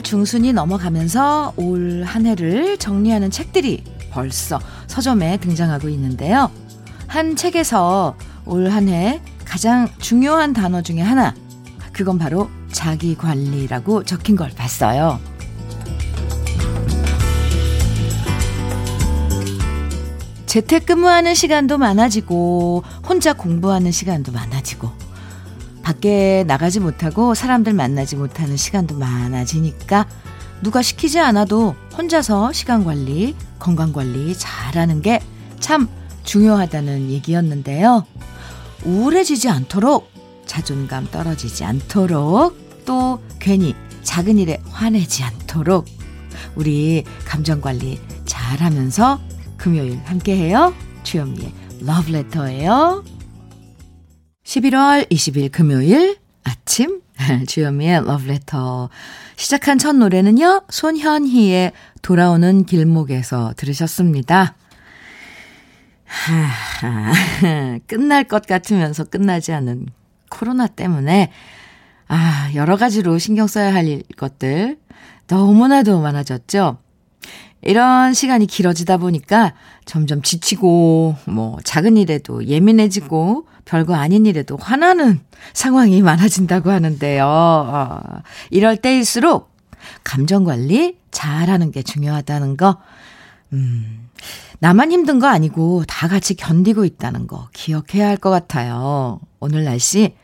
11월 0.00 0.04
중순이 0.04 0.52
넘어가면서 0.52 1.52
올 1.56 2.02
한 2.04 2.26
해를 2.26 2.78
정리하는 2.78 3.30
책들이 3.30 3.84
벌써 4.10 4.58
서점에 4.86 5.36
등장하고 5.38 5.88
있는데요. 5.90 6.50
한 7.06 7.36
책에서 7.36 8.16
올 8.46 8.66
한 8.68 8.88
해 8.88 9.20
가장 9.44 9.88
중요한 9.98 10.52
단어 10.52 10.82
중에 10.82 11.00
하나, 11.00 11.34
그건 11.92 12.18
바로 12.18 12.48
자기 12.72 13.14
관리라고 13.16 14.04
적힌 14.04 14.36
걸 14.36 14.50
봤어요. 14.50 15.20
재택근무하는 20.46 21.34
시간도 21.34 21.78
많아지고, 21.78 22.82
혼자 23.08 23.32
공부하는 23.34 23.92
시간도 23.92 24.32
많아지고, 24.32 24.90
밖에 25.82 26.44
나가지 26.46 26.80
못하고 26.80 27.34
사람들 27.34 27.72
만나지 27.72 28.16
못하는 28.16 28.56
시간도 28.56 28.96
많아지니까 28.96 30.06
누가 30.62 30.82
시키지 30.82 31.18
않아도 31.20 31.74
혼자서 31.96 32.52
시간 32.52 32.84
관리, 32.84 33.34
건강 33.58 33.92
관리 33.92 34.34
잘하는 34.36 35.02
게 35.02 35.20
참 35.60 35.88
중요하다는 36.24 37.10
얘기였는데요. 37.10 38.04
우울해지지 38.84 39.48
않도록, 39.48 40.10
자존감 40.46 41.06
떨어지지 41.10 41.64
않도록, 41.64 42.84
또 42.84 43.20
괜히 43.38 43.74
작은 44.02 44.38
일에 44.38 44.58
화내지 44.70 45.22
않도록 45.22 45.86
우리 46.56 47.04
감정 47.24 47.60
관리 47.60 48.00
잘하면서 48.24 49.20
금요일 49.56 50.00
함께해요. 50.04 50.74
주현미의 51.04 51.52
러브레터예요. 51.82 53.04
11월 54.50 55.08
20일 55.08 55.52
금요일 55.52 56.18
아침 56.42 57.02
주현미의 57.46 58.04
러브레터 58.04 58.90
시작한 59.36 59.78
첫 59.78 59.94
노래는요. 59.94 60.62
손현희의 60.68 61.70
돌아오는 62.02 62.64
길목에서 62.64 63.54
들으셨습니다. 63.56 64.56
하, 66.04 67.12
끝날 67.86 68.24
것 68.24 68.44
같으면서 68.44 69.04
끝나지 69.04 69.52
않은 69.52 69.86
코로나 70.28 70.66
때문에 70.66 71.30
아, 72.08 72.50
여러 72.56 72.76
가지로 72.76 73.18
신경 73.18 73.46
써야 73.46 73.72
할 73.72 74.02
것들 74.16 74.78
너무나도 75.28 76.00
많아졌죠. 76.00 76.78
이런 77.62 78.14
시간이 78.14 78.46
길어지다 78.46 78.96
보니까 78.96 79.52
점점 79.84 80.22
지치고, 80.22 81.16
뭐, 81.26 81.58
작은 81.64 81.96
일에도 81.96 82.46
예민해지고, 82.46 83.46
별거 83.66 83.94
아닌 83.94 84.24
일에도 84.26 84.56
화나는 84.56 85.20
상황이 85.52 86.00
많아진다고 86.02 86.70
하는데요. 86.70 87.24
어, 87.26 88.00
이럴 88.50 88.76
때일수록 88.76 89.50
감정 90.04 90.44
관리 90.44 90.96
잘 91.10 91.50
하는 91.50 91.70
게 91.70 91.82
중요하다는 91.82 92.56
거, 92.56 92.78
음, 93.52 94.08
나만 94.60 94.92
힘든 94.92 95.18
거 95.18 95.26
아니고 95.26 95.84
다 95.86 96.08
같이 96.08 96.34
견디고 96.34 96.84
있다는 96.84 97.26
거 97.26 97.48
기억해야 97.52 98.08
할 98.08 98.16
것 98.16 98.30
같아요. 98.30 99.20
오늘 99.38 99.64
날씨, 99.64 100.14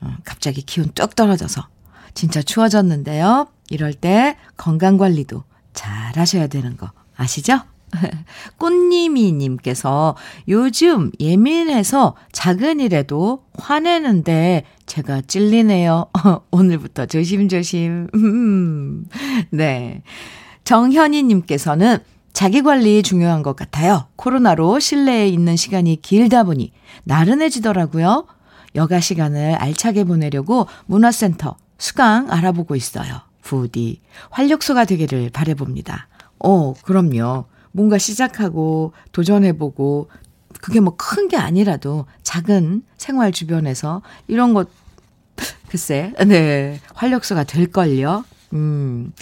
어, 0.00 0.14
갑자기 0.24 0.62
기온 0.62 0.90
뚝 0.94 1.14
떨어져서 1.16 1.66
진짜 2.14 2.42
추워졌는데요. 2.42 3.48
이럴 3.70 3.94
때 3.94 4.36
건강 4.56 4.98
관리도 4.98 5.44
잘 5.72 6.16
하셔야 6.16 6.46
되는 6.46 6.76
거 6.76 6.90
아시죠? 7.16 7.60
꽃님이님께서 8.58 10.16
요즘 10.48 11.10
예민해서 11.20 12.16
작은 12.32 12.80
일에도 12.80 13.44
화내는데 13.58 14.64
제가 14.86 15.22
찔리네요. 15.22 16.06
오늘부터 16.50 17.06
조심조심. 17.06 18.08
네. 19.50 20.02
정현이님께서는 20.64 21.98
자기 22.32 22.62
관리 22.62 23.02
중요한 23.02 23.42
것 23.42 23.56
같아요. 23.56 24.06
코로나로 24.16 24.80
실내에 24.80 25.28
있는 25.28 25.56
시간이 25.56 26.00
길다 26.00 26.44
보니 26.44 26.72
나른해지더라고요. 27.04 28.26
여가 28.74 29.00
시간을 29.00 29.54
알차게 29.56 30.04
보내려고 30.04 30.66
문화센터 30.86 31.56
수강 31.78 32.30
알아보고 32.30 32.74
있어요. 32.74 33.20
부디 33.42 34.00
활력소가 34.30 34.84
되기를 34.86 35.30
바래봅니다. 35.30 36.08
어, 36.38 36.74
그럼요. 36.74 37.44
뭔가 37.72 37.98
시작하고 37.98 38.92
도전해보고 39.12 40.08
그게 40.60 40.80
뭐 40.80 40.96
큰 40.96 41.28
게 41.28 41.36
아니라도 41.36 42.06
작은 42.22 42.82
생활 42.96 43.32
주변에서 43.32 44.02
이런 44.28 44.54
것 44.54 44.68
글쎄, 45.68 46.12
네, 46.26 46.80
활력소가 46.94 47.44
될걸요. 47.44 48.24
음, 48.52 49.12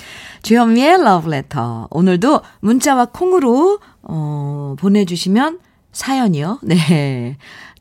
주현미의 0.43 1.05
러브레터. 1.05 1.87
오늘도 1.91 2.41
문자와 2.61 3.07
콩으로, 3.07 3.79
어, 4.03 4.75
보내주시면 4.79 5.61
사연이요. 5.93 6.59
네. 6.63 7.37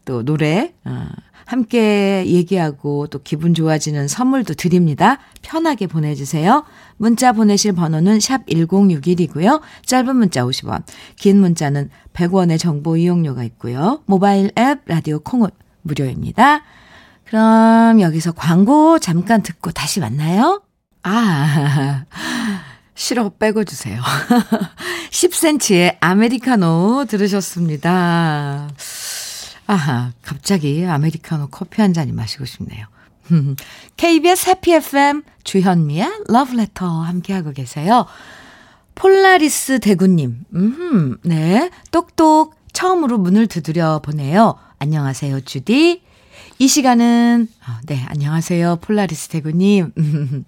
또 0.05 0.23
노래, 0.23 0.73
어, 0.85 1.07
함께 1.49 2.23
얘기하고 2.27 3.07
또 3.07 3.23
기분 3.23 3.55
좋아지는 3.55 4.07
선물도 4.07 4.53
드립니다. 4.53 5.17
편하게 5.41 5.87
보내주세요. 5.87 6.63
문자 6.97 7.31
보내실 7.31 7.73
번호는 7.73 8.19
샵 8.19 8.45
1061이고요. 8.45 9.59
짧은 9.83 10.15
문자 10.15 10.43
50원, 10.43 10.83
긴 11.15 11.39
문자는 11.39 11.89
100원의 12.13 12.59
정보 12.59 12.97
이용료가 12.97 13.43
있고요. 13.45 14.03
모바일 14.05 14.51
앱 14.59 14.81
라디오 14.85 15.21
콩은 15.21 15.49
무료입니다. 15.81 16.61
그럼 17.25 17.99
여기서 17.99 18.33
광고 18.33 18.99
잠깐 18.99 19.41
듣고 19.41 19.71
다시 19.71 20.01
만나요. 20.01 20.61
아, 21.01 22.05
싫어 22.93 23.29
빼고 23.29 23.63
주세요. 23.63 23.99
10cm의 25.09 25.97
아메리카노 25.99 27.05
들으셨습니다. 27.09 28.67
아하, 29.69 30.13
갑자기 30.23 30.83
아메리카노 30.83 31.49
커피 31.49 31.83
한 31.83 31.93
잔이 31.93 32.11
마시고 32.11 32.43
싶네요. 32.45 32.87
KBS 33.97 34.49
해피 34.49 34.73
FM 34.73 35.21
주현미의 35.43 36.23
러브레터 36.27 36.87
함께하고 36.87 37.51
계세요. 37.51 38.07
폴라리스 38.95 39.79
대구님, 39.79 40.43
음, 40.55 41.17
네. 41.23 41.69
똑똑 41.91 42.55
처음으로 42.73 43.19
문을 43.19 43.45
두드려 43.45 43.99
보네요. 43.99 44.55
안녕하세요, 44.79 45.41
주디. 45.41 46.01
이 46.57 46.67
시간은, 46.67 47.47
아, 47.63 47.79
네, 47.85 48.03
안녕하세요, 48.07 48.77
폴라리스 48.77 49.27
대구님. 49.29 49.93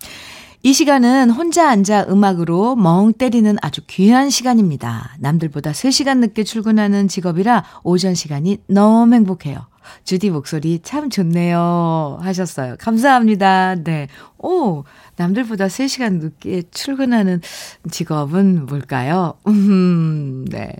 이 0.63 0.73
시간은 0.73 1.31
혼자 1.31 1.69
앉아 1.71 2.05
음악으로 2.09 2.75
멍 2.75 3.13
때리는 3.13 3.55
아주 3.63 3.81
귀한 3.87 4.29
시간입니다. 4.29 5.15
남들보다 5.19 5.71
3시간 5.71 6.19
늦게 6.19 6.43
출근하는 6.43 7.07
직업이라 7.07 7.63
오전 7.83 8.13
시간이 8.13 8.59
너무 8.67 9.15
행복해요. 9.15 9.65
주디 10.03 10.29
목소리 10.29 10.79
참 10.83 11.09
좋네요. 11.09 12.19
하셨어요. 12.21 12.75
감사합니다. 12.79 13.75
네. 13.83 14.07
오, 14.37 14.83
남들보다 15.15 15.65
3시간 15.65 16.19
늦게 16.19 16.63
출근하는 16.69 17.41
직업은 17.89 18.67
뭘까요? 18.67 19.33
음, 19.47 20.45
네. 20.45 20.71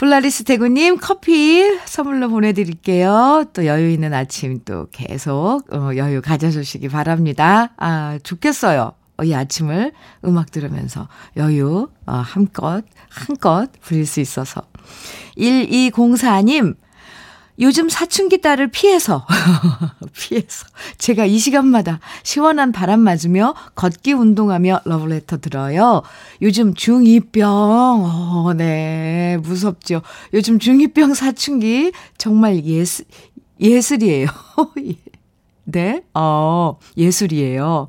블라리스 0.00 0.44
대구님 0.44 0.96
커피 0.96 1.78
선물로 1.84 2.30
보내드릴게요. 2.30 3.44
또 3.52 3.66
여유 3.66 3.90
있는 3.90 4.14
아침 4.14 4.60
또 4.64 4.86
계속 4.90 5.62
어, 5.70 5.94
여유 5.94 6.22
가져주시기 6.22 6.88
바랍니다. 6.88 7.74
아, 7.76 8.18
좋겠어요. 8.22 8.92
어, 9.18 9.24
이 9.24 9.34
아침을 9.34 9.92
음악 10.24 10.52
들으면서 10.52 11.06
여유 11.36 11.90
어, 12.06 12.12
한껏, 12.14 12.82
한껏 13.10 13.70
부릴 13.82 14.06
수 14.06 14.20
있어서. 14.20 14.62
1204님, 15.36 16.76
요즘 17.60 17.88
사춘기 17.88 18.40
딸을 18.40 18.68
피해서, 18.68 19.26
피해서, 20.16 20.66
제가 20.96 21.26
이 21.26 21.38
시간마다 21.38 22.00
시원한 22.22 22.72
바람 22.72 23.00
맞으며 23.00 23.54
걷기 23.74 24.14
운동하며 24.14 24.82
러브레터 24.86 25.38
들어요. 25.38 26.02
요즘 26.40 26.72
중2병, 26.72 27.42
어, 27.44 28.54
네, 28.54 29.38
무섭죠. 29.42 30.00
요즘 30.32 30.58
중2병 30.58 31.14
사춘기 31.14 31.92
정말 32.16 32.64
예술, 32.64 33.04
예술이에요. 33.60 34.28
네, 35.64 36.02
어, 36.14 36.78
예술이에요. 36.96 37.88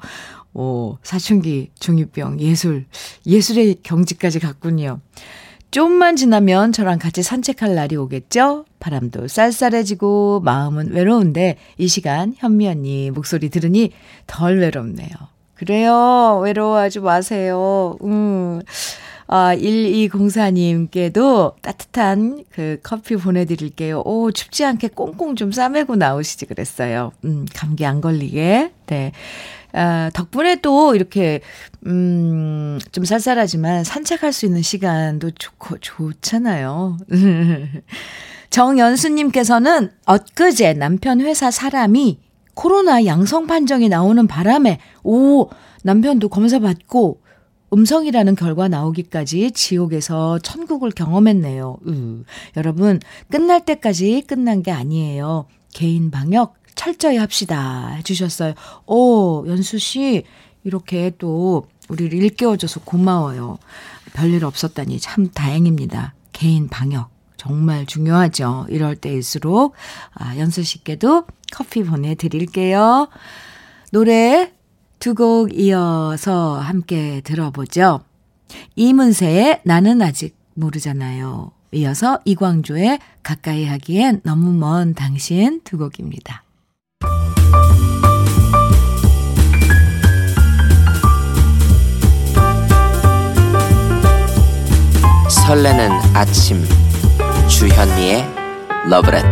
오, 0.54 0.98
사춘기, 1.02 1.70
중2병, 1.80 2.40
예술, 2.40 2.86
예술의 3.26 3.78
경지까지 3.84 4.40
갔군요. 4.40 5.00
좀만 5.72 6.18
지나면 6.18 6.74
저랑 6.74 7.00
같이 7.00 7.24
산책할 7.24 7.76
날이 7.76 7.96
오겠죠? 7.96 8.66
바람도 8.80 9.30
쌀쌀해지고 9.30 10.42
마음은 10.44 10.92
외로운데 10.92 11.58
이 11.78 11.88
시간 11.88 12.36
현미 12.38 12.68
언니 12.68 13.10
목소리 13.10 13.50
들으니 13.50 13.92
덜 14.28 14.60
외롭네요. 14.60 15.10
그래요. 15.56 16.40
외로워하지 16.44 17.00
마세요. 17.00 17.96
음. 18.04 18.62
아, 19.34 19.56
1204님께도 19.56 21.54
따뜻한 21.62 22.44
그 22.52 22.80
커피 22.84 23.16
보내드릴게요. 23.16 24.02
오, 24.04 24.30
춥지 24.30 24.66
않게 24.66 24.90
꽁꽁 24.90 25.38
좀 25.38 25.54
싸매고 25.54 25.96
나오시지 25.96 26.48
그랬어요. 26.48 27.14
음, 27.24 27.46
감기 27.56 27.86
안 27.86 28.02
걸리게. 28.02 28.74
네. 28.88 29.14
아, 29.72 30.12
덕분에 30.14 30.58
또 30.58 30.96
이렇게, 30.96 31.40
음, 31.86 32.78
좀 32.92 33.06
쌀쌀하지만 33.06 33.86
산책할 33.86 34.34
수 34.34 34.46
있는 34.46 34.62
시간도 34.62 35.32
좋고, 35.32 35.78
좋잖아요. 35.80 36.98
정연수님께서는 38.50 39.92
엊그제 40.08 40.74
남편 40.74 41.22
회사 41.22 41.52
사람이 41.52 42.20
코로나 42.54 43.06
양성 43.06 43.48
판정이 43.48 43.88
나오는 43.88 44.28
바람에, 44.28 44.80
오, 45.04 45.48
남편도 45.84 46.28
검사 46.28 46.60
받고 46.60 47.22
음성이라는 47.74 48.36
결과 48.36 48.68
나오기까지 48.68 49.52
지옥에서 49.52 50.40
천국을 50.40 50.92
경험했네요. 50.92 51.78
으. 51.88 52.24
여러분, 52.58 53.00
끝날 53.30 53.66
때까지 53.66 54.24
끝난 54.28 54.62
게 54.62 54.72
아니에요. 54.72 55.46
개인 55.74 56.12
방역 56.12 56.56
철저히 56.76 57.18
합시다. 57.18 57.90
해주셨어요. 57.98 58.54
오, 58.88 59.46
연수씨, 59.48 60.24
이렇게 60.64 61.12
또 61.18 61.68
우리를 61.90 62.14
일깨워줘서 62.14 62.82
고마워요. 62.82 63.58
별일 64.14 64.46
없었다니 64.46 65.00
참 65.00 65.30
다행입니다. 65.30 66.14
개인 66.34 66.68
방역. 66.68 67.10
정말 67.38 67.86
중요하죠. 67.88 68.68
이럴 68.70 68.96
때일수록, 68.96 69.74
아, 70.14 70.38
연수 70.38 70.62
씨께도 70.64 71.26
커피 71.52 71.84
보내드릴게요. 71.84 73.08
노래 73.92 74.52
두 75.02 75.16
곡 75.16 75.58
이어서 75.60 76.60
함께 76.60 77.22
들어보죠. 77.22 78.02
이문세의 78.76 79.62
나는 79.66 80.02
아직 80.02 80.38
모르잖아요. 80.54 81.52
이어서 81.74 82.20
이광조의 82.24 83.00
가까이 83.24 83.66
하기엔 83.66 84.22
너무 84.24 84.54
먼 84.54 84.94
당신 84.94 85.60
두 85.64 85.80
곡입니다. 85.80 86.44
설레는 95.48 95.90
아침 96.14 96.64
주현미의 97.50 98.24
러브레터 98.90 99.32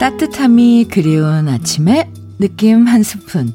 따뜻함이 0.00 0.86
그리운 0.90 1.46
아침에 1.46 2.10
느낌 2.38 2.86
한 2.86 3.02
스푼. 3.02 3.52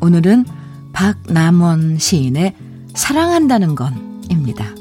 오늘은 0.00 0.46
박남원 0.94 1.98
시인의 1.98 2.54
사랑한다는 2.94 3.74
건입니다. 3.74 4.74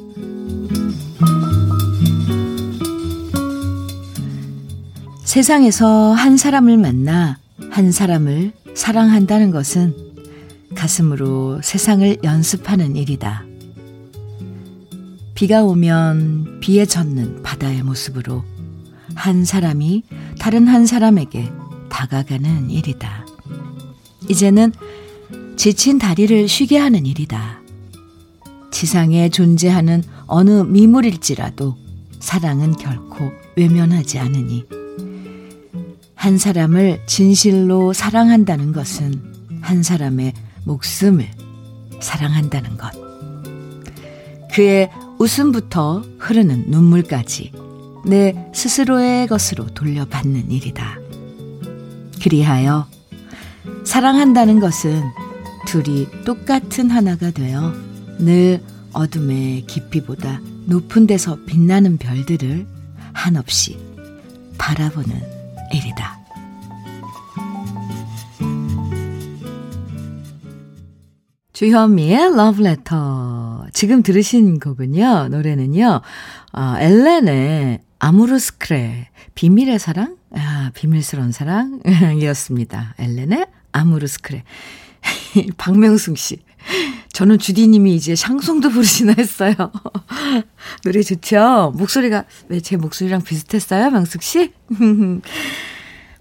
세상에서 5.26 6.14
한 6.14 6.38
사람을 6.38 6.78
만나 6.78 7.40
한 7.70 7.92
사람을 7.92 8.54
사랑한다는 8.74 9.52
것은 9.52 9.94
가슴으로 10.76 11.60
세상을 11.62 12.20
연습하는 12.24 12.96
일이다. 12.96 13.44
비가 15.36 15.62
오면 15.66 16.62
비에 16.62 16.86
젖는 16.86 17.44
바다의 17.44 17.84
모습으로 17.84 18.46
한 19.16 19.46
사람이 19.46 20.04
다른 20.40 20.68
한 20.68 20.86
사람에게 20.86 21.52
다가가는 21.90 22.70
일이다. 22.70 23.26
이제는 24.30 24.74
지친 25.56 26.00
다리를 26.00 26.48
쉬게 26.48 26.78
하는 26.78 27.06
일이다. 27.06 27.60
지상에 28.72 29.30
존재하는 29.30 30.04
어느 30.26 30.64
미물일지라도 30.64 31.78
사랑은 32.20 32.74
결코 32.74 33.32
외면하지 33.56 34.20
않으니 34.20 34.66
한 36.16 36.38
사람을 36.38 37.02
진실로 37.08 37.94
사랑한다는 37.94 38.72
것은 38.72 39.60
한 39.62 39.84
사람의 39.84 40.34
목숨을 40.64 41.30
사랑한다는 42.00 42.78
것. 42.78 42.92
그의 44.52 44.90
웃음부터 45.20 46.04
흐르는 46.20 46.66
눈물까지 46.68 47.52
내 48.06 48.50
스스로의 48.54 49.28
것으로 49.28 49.68
돌려받는 49.68 50.52
일이다. 50.52 50.98
그리하여 52.22 52.88
사랑한다는 53.86 54.60
것은 54.60 55.02
둘이 55.68 56.08
똑같은 56.26 56.90
하나가 56.90 57.32
되어 57.32 57.74
늘 58.20 58.62
어둠의 58.94 59.66
깊이보다 59.68 60.42
높은 60.66 61.08
데서 61.08 61.38
빛나는 61.46 61.98
별들을 61.98 62.68
한없이 63.14 63.78
바라보는 64.58 65.16
일이다. 65.74 66.20
주현미의 71.54 72.36
러브레터. 72.36 73.68
지금 73.72 74.02
들으신 74.02 74.60
곡은요, 74.60 75.28
노래는요, 75.30 76.02
어, 76.54 76.74
엘렌의 76.80 77.80
아무르스크레, 78.04 79.10
비밀의 79.36 79.78
사랑? 79.78 80.18
아, 80.36 80.72
비밀스러운 80.74 81.32
사랑 81.32 81.80
이었습니다. 82.20 82.96
엘렌의 83.00 83.46
아무르스크레. 83.72 84.44
박명숙 85.58 86.18
씨. 86.18 86.40
저는 87.14 87.38
주디님이 87.38 87.94
이제 87.96 88.16
샹송도 88.16 88.70
부르시나 88.72 89.14
했어요. 89.20 89.54
노래 90.84 91.04
좋죠? 91.04 91.74
목소리가 91.78 92.26
왜 92.50 92.60
제 92.60 92.76
목소리랑 92.76 93.22
비슷했어요, 93.22 93.92
명숙 93.92 94.24
씨? 94.24 94.52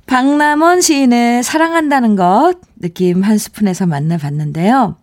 박남원 0.05 0.83
시인의 0.83 1.43
사랑한다는 1.43 2.15
것 2.15 2.57
느낌 2.77 3.23
한 3.23 3.39
스푼에서 3.39 3.87
만나봤는데요. 3.87 4.99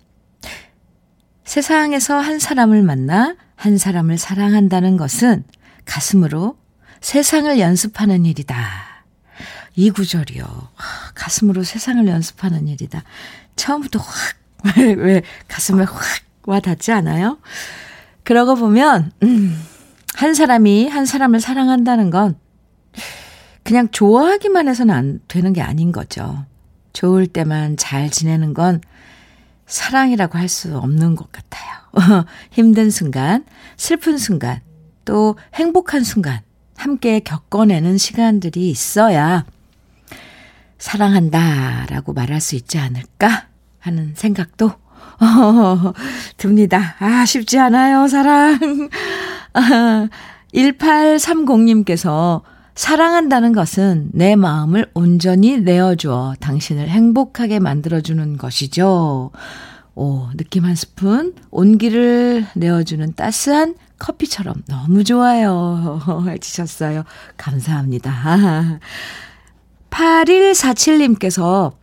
세상에서 1.44 2.20
한 2.20 2.38
사람을 2.38 2.84
만나 2.84 3.36
한 3.56 3.80
사람을 3.80 4.20
사랑한다는 4.20 4.96
것은 4.98 5.44
가슴으로 5.86 6.56
세상을 7.02 7.60
연습하는 7.60 8.26
일이다. 8.26 8.56
이 9.76 9.92
구절이요. 9.92 10.70
가슴으로 11.14 11.64
세상을 11.64 12.08
연습하는 12.08 12.68
일이다. 12.68 13.04
처음부터 13.56 14.00
확, 14.00 14.36
왜, 14.78 14.94
왜 14.94 15.22
가슴에 15.48 15.84
확 15.84 15.96
와닿지 16.46 16.92
않아요? 16.92 17.38
그러고 18.24 18.56
보면, 18.56 19.12
음, 19.24 19.64
한 20.16 20.34
사람이 20.34 20.88
한 20.88 21.06
사람을 21.06 21.40
사랑한다는 21.40 22.10
건 22.10 22.38
그냥 23.64 23.90
좋아하기만 23.92 24.68
해서는 24.68 24.96
안 24.96 25.20
되는 25.28 25.54
게 25.54 25.62
아닌 25.62 25.92
거죠. 25.92 26.46
좋을 26.94 27.28
때만 27.28 27.78
잘 27.78 28.10
지내는 28.10 28.54
건 28.54 28.82
사랑이라고 29.68 30.38
할 30.38 30.48
수 30.48 30.78
없는 30.78 31.16
것 31.16 31.32
같아요. 31.32 31.68
힘든 32.50 32.90
순간, 32.90 33.46
슬픈 33.76 34.18
순간, 34.18 34.62
또 35.06 35.38
행복한 35.54 36.04
순간, 36.04 36.40
함께 36.78 37.20
겪어내는 37.20 37.98
시간들이 37.98 38.70
있어야 38.70 39.46
사랑한다 40.78 41.88
라고 41.90 42.14
말할 42.14 42.40
수 42.40 42.56
있지 42.56 42.78
않을까 42.78 43.48
하는 43.80 44.14
생각도 44.16 44.68
어, 45.20 45.94
듭니다. 46.38 46.96
아, 47.00 47.26
쉽지 47.26 47.58
않아요, 47.58 48.08
사랑. 48.08 48.60
1830님께서 50.54 52.44
사랑한다는 52.76 53.54
것은 53.54 54.12
내 54.14 54.36
마음을 54.36 54.86
온전히 54.94 55.60
내어주어 55.60 56.36
당신을 56.40 56.88
행복하게 56.88 57.60
만들어주는 57.60 58.38
것이죠. 58.38 59.32
오, 59.96 60.28
느낌 60.38 60.66
한 60.66 60.76
스푼, 60.76 61.34
온기를 61.50 62.46
내어주는 62.54 63.14
따스한 63.16 63.74
커피처럼 64.00 64.64
너무 64.68 65.04
좋아요. 65.04 66.00
해주셨어요. 66.28 67.04
감사합니다. 67.38 68.80
8147님께서, 69.90 71.74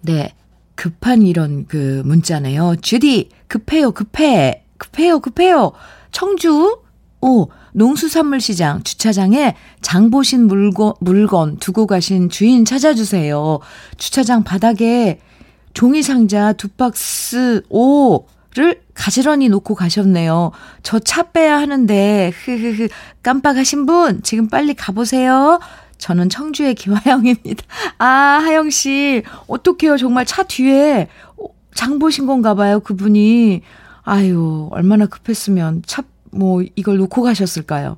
네, 0.00 0.34
급한 0.74 1.22
이런 1.22 1.66
그 1.66 2.02
문자네요. 2.04 2.76
주디, 2.80 3.28
급해요, 3.46 3.92
급해. 3.92 4.64
급해요, 4.78 5.20
급해요. 5.20 5.72
청주, 6.10 6.78
오, 7.20 7.48
농수산물시장 7.72 8.82
주차장에 8.82 9.54
장 9.80 10.10
보신 10.10 10.46
물건, 10.46 10.94
물건 11.00 11.58
두고 11.58 11.86
가신 11.86 12.28
주인 12.28 12.64
찾아주세요. 12.64 13.60
주차장 13.96 14.42
바닥에 14.42 15.20
종이 15.72 16.02
상자 16.02 16.52
두 16.52 16.68
박스 16.68 17.62
오 17.70 18.26
를 18.54 18.82
가지런히 18.92 19.48
놓고 19.48 19.74
가셨네요. 19.74 20.52
저 20.82 20.98
차 20.98 21.22
빼야 21.22 21.58
하는데 21.58 22.32
흐흐흐 22.34 22.88
깜빡하신 23.22 23.86
분 23.86 24.22
지금 24.22 24.48
빨리 24.48 24.74
가보세요. 24.74 25.58
저는 25.96 26.28
청주의 26.28 26.74
김하영입니다. 26.74 27.64
아, 27.98 28.06
하영씨, 28.42 29.22
어떡해요. 29.46 29.96
정말 29.96 30.26
차 30.26 30.42
뒤에 30.42 31.08
장 31.74 31.98
보신 31.98 32.26
건가 32.26 32.54
봐요, 32.54 32.80
그분이. 32.80 33.62
아유, 34.02 34.68
얼마나 34.72 35.06
급했으면 35.06 35.82
차, 35.86 36.02
뭐, 36.30 36.62
이걸 36.74 36.98
놓고 36.98 37.22
가셨을까요? 37.22 37.96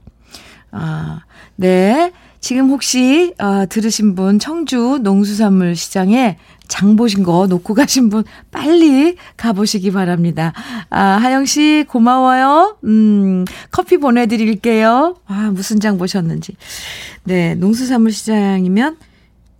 아, 0.71 1.21
네. 1.57 2.13
지금 2.41 2.69
혹시, 2.69 3.33
아, 3.39 3.65
들으신 3.65 4.15
분, 4.15 4.39
청주 4.39 5.01
농수산물 5.03 5.75
시장에 5.75 6.37
장 6.69 6.97
보신 6.97 7.23
거 7.23 7.47
놓고 7.47 7.75
가신 7.75 8.09
분 8.09 8.25
빨리 8.51 9.17
가보시기 9.37 9.91
바랍니다. 9.93 10.53
아, 10.91 11.01
하영 11.01 11.45
씨 11.45 11.85
고마워요. 11.89 12.79
음, 12.85 13.45
커피 13.71 13.99
보내드릴게요. 13.99 15.17
아, 15.27 15.51
무슨 15.53 15.81
장 15.81 15.99
보셨는지. 15.99 16.57
네, 17.25 17.55
농수산물 17.55 18.13
시장이면 18.13 18.97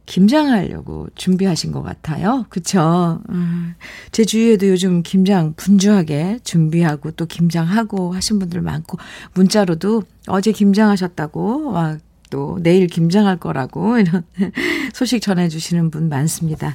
김장하려고 0.07 1.09
준비하신 1.15 1.73
것 1.73 1.83
같아요. 1.83 2.45
그쵸? 2.51 3.21
음, 3.31 3.75
제 4.13 4.25
주위에도 4.25 4.69
요즘 4.69 5.03
김장 5.03 5.55
분주하게 5.57 6.41
준비하고 6.45 7.13
또 7.13 7.25
김장하고 7.25 8.15
하신 8.15 8.39
분들 8.39 8.61
많고, 8.61 8.99
문자로도 9.33 10.03
어제 10.27 10.53
김장하셨다고, 10.53 11.73
막, 11.73 12.01
또 12.35 12.59
내일 12.61 12.89
김장할 12.89 13.37
거라고, 13.37 13.97
이런 13.99 14.25
소식 14.93 15.23
전해주시는 15.23 15.93
분 15.93 16.09
많습니다. 16.09 16.75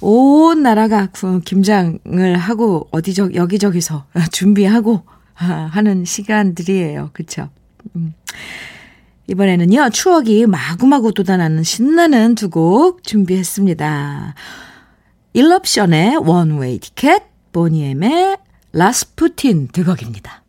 온 0.00 0.62
나라가 0.62 1.08
김장을 1.44 2.38
하고, 2.38 2.88
어디저, 2.90 3.34
여기저기서 3.34 4.06
준비하고, 4.32 5.02
하는 5.34 6.06
시간들이에요. 6.06 7.10
그쵸? 7.12 7.50
음. 7.96 8.14
이번에는요, 9.26 9.90
추억이 9.90 10.46
마구마구 10.46 11.12
돋아나는 11.12 11.62
신나는 11.64 12.34
두 12.34 12.48
곡 12.48 13.02
준비했습니다. 13.04 14.34
일럽션의 15.34 16.16
원웨이 16.16 16.78
티켓, 16.78 17.24
보니엠의 17.52 18.38
라스푸틴 18.72 19.68
두 19.68 19.84
곡입니다. 19.84 20.42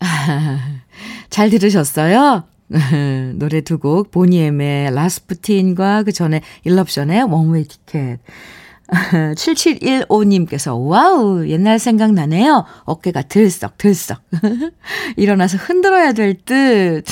잘 1.30 1.48
들으셨어요? 1.48 2.44
노래 3.34 3.60
두 3.60 3.78
곡, 3.78 4.10
Boney 4.10 4.63
M의 4.63 4.94
Rasputin과 4.94 6.04
그 6.04 6.12
전에 6.12 6.40
Eruption의 6.64 7.24
One 7.24 7.64
Way 7.64 7.80
Ticket. 7.80 8.18
7715님께서, 8.88 10.76
와우, 10.78 11.46
옛날 11.48 11.78
생각나네요. 11.78 12.64
어깨가 12.84 13.22
들썩 13.22 13.78
들썩. 13.78 14.20
일어나서 15.16 15.58
흔들어야 15.58 16.12
될 16.12 16.34
듯. 16.44 17.04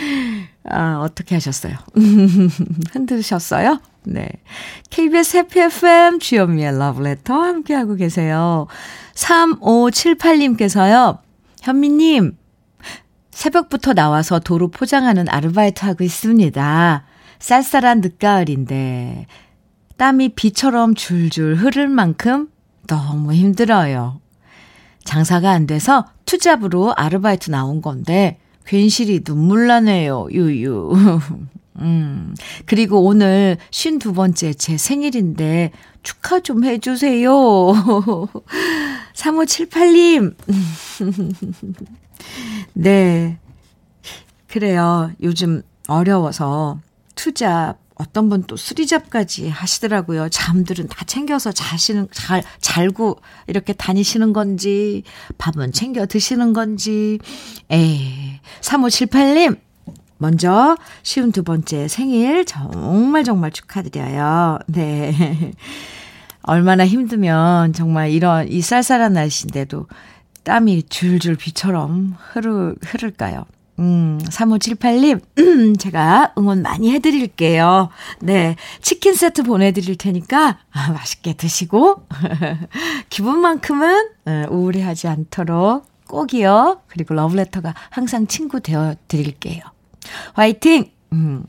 아, 0.64 1.00
어떻게 1.02 1.34
하셨어요? 1.34 1.74
흔드셨어요? 2.92 3.80
네. 4.04 4.28
KBS 4.88 5.38
Happy 5.38 5.60
FM 5.60 6.20
주현미의 6.20 6.78
러브레터 6.78 7.34
함께하고 7.34 7.96
계세요. 7.96 8.66
3578님께서요. 9.14 11.18
현미님, 11.62 12.36
새벽부터 13.40 13.94
나와서 13.94 14.38
도로 14.38 14.68
포장하는 14.68 15.26
아르바이트 15.26 15.86
하고 15.86 16.04
있습니다. 16.04 17.04
쌀쌀한 17.38 18.02
늦가을인데 18.02 19.26
땀이 19.96 20.34
비처럼 20.34 20.94
줄줄 20.94 21.54
흐를 21.54 21.88
만큼 21.88 22.50
너무 22.86 23.32
힘들어요. 23.32 24.20
장사가 25.04 25.52
안 25.52 25.66
돼서 25.66 26.04
투잡으로 26.26 26.92
아르바이트 26.94 27.50
나온 27.50 27.80
건데 27.80 28.38
괜시리 28.66 29.24
눈물 29.24 29.68
나네요. 29.68 30.28
유유. 30.30 30.92
음. 31.80 32.34
그리고 32.66 33.02
오늘 33.06 33.56
52번째 33.70 34.58
제 34.58 34.76
생일인데 34.76 35.70
축하 36.02 36.40
좀 36.40 36.62
해주세요. 36.62 37.32
3578님. 39.16 40.34
네. 42.72 43.38
그래요. 44.46 45.12
요즘 45.22 45.62
어려워서 45.86 46.80
투잡, 47.14 47.78
어떤 47.94 48.30
분 48.30 48.44
또 48.46 48.56
수리잡까지 48.56 49.48
하시더라고요. 49.50 50.30
잠들은 50.30 50.88
다 50.88 51.04
챙겨서 51.04 51.52
자시는, 51.52 52.08
잘, 52.12 52.42
잘고 52.58 53.20
이렇게 53.46 53.74
다니시는 53.74 54.32
건지, 54.32 55.02
밥은 55.36 55.72
챙겨 55.72 56.06
드시는 56.06 56.54
건지, 56.54 57.18
에이. 57.68 58.40
3578님, 58.62 59.58
먼저 60.16 60.76
쉬운 61.02 61.30
두 61.30 61.42
번째 61.42 61.88
생일 61.88 62.44
정말 62.44 63.24
정말 63.24 63.50
축하드려요. 63.50 64.58
네. 64.66 65.52
얼마나 66.42 66.86
힘들면 66.86 67.74
정말 67.74 68.10
이런 68.10 68.50
이 68.50 68.62
쌀쌀한 68.62 69.12
날씨인데도 69.12 69.86
땀이 70.44 70.84
줄줄 70.84 71.36
비처럼 71.36 72.16
흐르, 72.18 72.74
흐를까요? 72.82 73.44
음, 73.78 74.18
3578님, 74.24 75.22
제가 75.80 76.34
응원 76.36 76.60
많이 76.60 76.92
해드릴게요. 76.92 77.88
네. 78.20 78.56
치킨 78.82 79.14
세트 79.14 79.42
보내드릴 79.42 79.96
테니까, 79.96 80.58
아, 80.70 80.92
맛있게 80.92 81.32
드시고, 81.32 82.06
기분만큼은 83.08 84.08
어, 84.26 84.44
우울해하지 84.50 85.08
않도록 85.08 85.86
꼭이요. 86.08 86.82
그리고 86.88 87.14
러브레터가 87.14 87.74
항상 87.88 88.26
친구 88.26 88.60
되어 88.60 88.96
드릴게요. 89.08 89.62
화이팅! 90.34 90.90
음. 91.12 91.44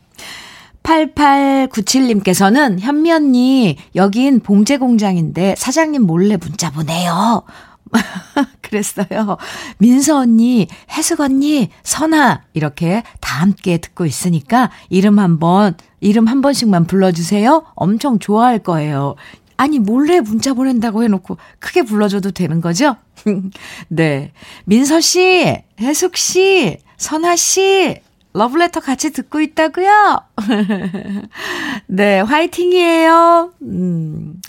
8897님께서는 0.84 2.80
현미 2.80 3.12
언니, 3.12 3.78
여긴 3.96 4.40
봉제 4.40 4.78
공장인데 4.78 5.56
사장님 5.58 6.04
몰래 6.04 6.38
문자 6.38 6.72
보내요. 6.72 7.44
그랬어요. 8.72 9.38
민서 9.78 10.18
언니, 10.18 10.68
혜숙 10.90 11.20
언니, 11.20 11.70
선아, 11.84 12.42
이렇게 12.54 13.04
다 13.20 13.42
함께 13.42 13.78
듣고 13.78 14.06
있으니까 14.06 14.72
이름 14.90 15.20
한 15.20 15.38
번, 15.40 15.76
이름 16.00 16.28
한 16.28 16.42
번씩만 16.42 16.88
불러주세요. 16.88 17.66
엄청 17.76 18.18
좋아할 18.18 18.60
거예요. 18.60 19.16
아니, 19.58 19.78
몰래 19.78 20.22
문자 20.22 20.54
보낸다고 20.54 21.04
해놓고 21.04 21.38
크게 21.60 21.84
불러줘도 21.84 22.32
되는 22.32 22.62
거죠? 22.62 22.96
네. 23.90 24.32
민서 24.66 25.02
씨, 25.02 25.56
혜숙 25.80 26.18
씨, 26.18 26.78
선아 26.98 27.36
씨, 27.36 27.98
러브레터 28.34 28.80
같이 28.80 29.12
듣고 29.12 29.42
있다고요? 29.42 30.22
네, 31.88 32.22
화이팅이에요. 32.22 33.52
음. 33.64 34.42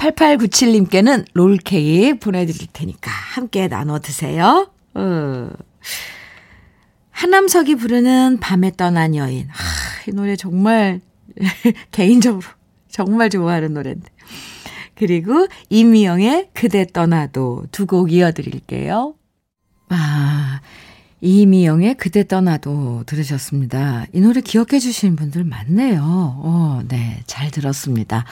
8897님께는 0.00 1.26
롤케이크 1.34 2.18
보내드릴 2.18 2.68
테니까 2.72 3.10
함께 3.10 3.68
나눠 3.68 3.98
드세요. 3.98 4.70
어. 4.94 5.50
하남석이 7.10 7.74
부르는 7.74 8.38
밤에 8.40 8.72
떠난 8.76 9.14
여인. 9.14 9.48
아, 9.50 9.54
이 10.08 10.12
노래 10.12 10.36
정말 10.36 11.00
개인적으로 11.92 12.46
정말 12.88 13.28
좋아하는 13.28 13.74
노래인데. 13.74 14.08
그리고 14.94 15.46
이미영의 15.68 16.50
그대 16.54 16.86
떠나도 16.86 17.66
두 17.70 17.86
곡 17.86 18.10
이어드릴게요. 18.12 19.14
아, 19.90 20.60
이미영의 21.20 21.96
그대 21.96 22.26
떠나도 22.26 23.04
들으셨습니다. 23.06 24.06
이 24.14 24.20
노래 24.20 24.40
기억해 24.40 24.78
주시는 24.78 25.16
분들 25.16 25.44
많네요. 25.44 26.00
어, 26.02 26.80
네, 26.88 27.22
잘 27.26 27.50
들었습니다. 27.50 28.24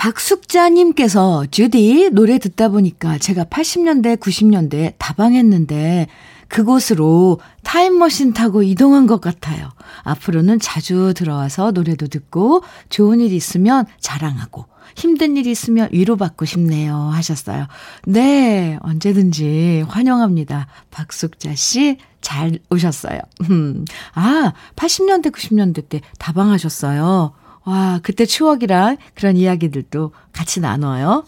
박숙자님께서 0.00 1.44
주디 1.50 2.08
노래 2.12 2.38
듣다 2.38 2.70
보니까 2.70 3.18
제가 3.18 3.44
80년대, 3.44 4.18
90년대 4.18 4.94
다방했는데 4.96 6.06
그곳으로 6.48 7.38
타임머신 7.64 8.32
타고 8.32 8.62
이동한 8.62 9.06
것 9.06 9.20
같아요. 9.20 9.68
앞으로는 10.02 10.58
자주 10.58 11.12
들어와서 11.14 11.72
노래도 11.72 12.06
듣고 12.06 12.64
좋은 12.88 13.20
일 13.20 13.34
있으면 13.34 13.84
자랑하고 14.00 14.64
힘든 14.96 15.36
일 15.36 15.46
있으면 15.46 15.90
위로받고 15.92 16.46
싶네요. 16.46 16.96
하셨어요. 16.96 17.66
네, 18.06 18.78
언제든지 18.80 19.84
환영합니다. 19.86 20.66
박숙자 20.90 21.54
씨, 21.54 21.98
잘 22.22 22.58
오셨어요. 22.70 23.20
음. 23.50 23.84
아, 24.14 24.54
80년대, 24.76 25.30
90년대 25.30 25.90
때 25.90 26.00
다방하셨어요. 26.18 27.34
와, 27.70 28.00
그때 28.02 28.26
추억이랑 28.26 28.96
그런 29.14 29.36
이야기들도 29.36 30.10
같이 30.32 30.58
나눠요. 30.58 31.24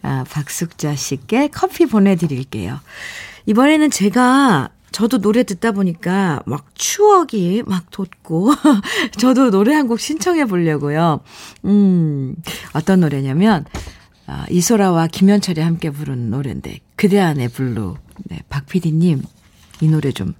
아, 0.00 0.24
박숙자 0.30 0.94
씨께 0.96 1.48
커피 1.48 1.84
보내드릴게요. 1.84 2.80
이번에는 3.44 3.90
제가 3.90 4.70
저도 4.90 5.18
노래 5.18 5.42
듣다 5.42 5.72
보니까 5.72 6.40
막 6.46 6.64
추억이 6.74 7.62
막 7.66 7.90
돋고, 7.90 8.52
저도 9.20 9.50
노래 9.50 9.74
한 9.74 9.86
곡 9.86 10.00
신청해 10.00 10.46
보려고요. 10.46 11.20
음, 11.66 12.34
어떤 12.72 13.00
노래냐면, 13.00 13.66
아, 14.26 14.46
이소라와 14.48 15.08
김현철이 15.08 15.60
함께 15.60 15.90
부른 15.90 16.30
노래인데, 16.30 16.80
그대 16.96 17.20
안의 17.20 17.48
Blue. 17.48 17.96
네, 18.30 18.40
박 18.48 18.64
PD님, 18.64 19.22
이 19.82 19.88
노래 19.88 20.10
좀 20.10 20.32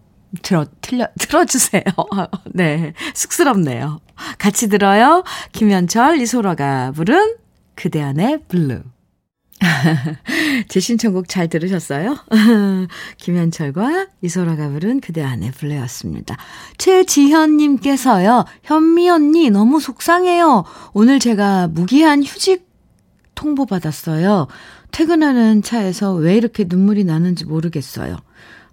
들어, 0.42 0.64
틀려, 0.80 1.06
틀어주세요. 1.20 1.82
네. 2.54 2.94
쑥스럽네요. 3.14 4.00
같이 4.38 4.68
들어요. 4.68 5.24
김현철, 5.52 6.20
이소라가 6.20 6.92
부른 6.92 7.36
그대 7.74 8.02
안의 8.02 8.42
Blue. 8.48 8.82
제 10.68 10.80
신청곡 10.80 11.28
잘 11.28 11.48
들으셨어요? 11.48 12.16
김현철과 13.18 14.08
이소라가 14.22 14.68
부른 14.68 15.00
그대 15.00 15.22
안의 15.22 15.52
Blue였습니다. 15.52 16.36
최지현님께서요, 16.78 18.44
현미 18.62 19.08
언니 19.08 19.50
너무 19.50 19.80
속상해요. 19.80 20.64
오늘 20.92 21.18
제가 21.18 21.68
무기한 21.68 22.22
휴직 22.22 22.66
통보받았어요. 23.34 24.46
퇴근하는 24.92 25.62
차에서 25.62 26.14
왜 26.14 26.36
이렇게 26.36 26.64
눈물이 26.66 27.04
나는지 27.04 27.44
모르겠어요. 27.44 28.16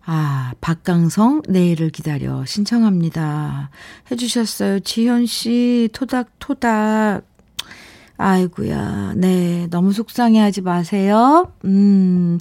아, 0.06 0.54
박강성, 0.60 1.44
내일을 1.48 1.90
기다려 1.90 2.44
신청합니다. 2.46 3.70
해주셨어요. 4.12 4.82
지현 4.82 5.26
씨, 5.26 5.90
토닥토닥. 5.94 7.24
아이구야 8.16 9.14
네, 9.16 9.68
너무 9.70 9.92
속상해 9.92 10.40
하지 10.40 10.62
마세요. 10.62 11.52
음, 11.66 12.38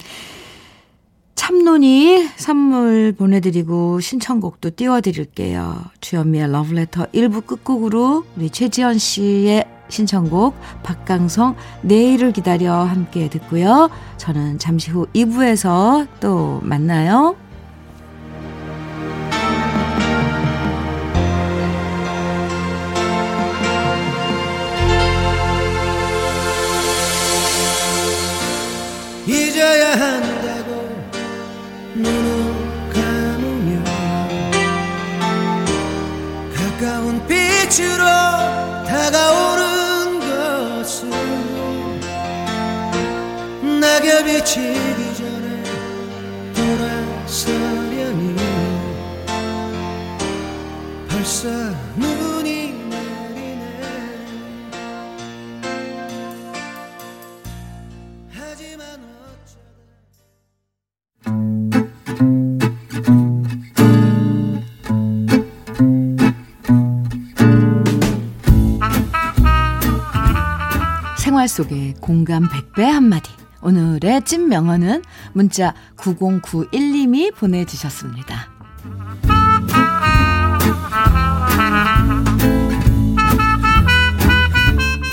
참논이 1.35 2.29
선물 2.37 3.13
보내드리고 3.17 3.99
신청곡도 3.99 4.71
띄워드릴게요. 4.75 5.83
주현미의 5.99 6.51
러브레터 6.51 7.07
1부 7.07 7.45
끝곡으로 7.45 8.25
우리 8.37 8.49
최지연 8.49 8.97
씨의 8.97 9.65
신청곡 9.89 10.55
박강성 10.83 11.55
내일을 11.81 12.31
기다려 12.31 12.75
함께 12.75 13.29
듣고요. 13.29 13.89
저는 14.17 14.59
잠시 14.59 14.91
후 14.91 15.05
2부에서 15.13 16.07
또 16.19 16.61
만나요. 16.63 17.35
잊어야 29.83 29.91
한다고 29.91 30.89
눈을 31.93 32.89
감으면 32.93 33.83
가까운 36.55 37.27
빛으로 37.27 38.03
다가오는 38.85 40.19
것은 40.79 41.09
낙엽이 43.81 44.45
지기 44.45 45.12
속의 71.53 71.93
공감 72.01 72.49
100배 72.49 72.81
한마디. 72.81 73.31
오늘의 73.61 74.23
찐 74.25 74.49
명언은 74.49 75.03
문자 75.33 75.75
9091님이 75.97 77.31
보내주셨습니다. 77.35 78.49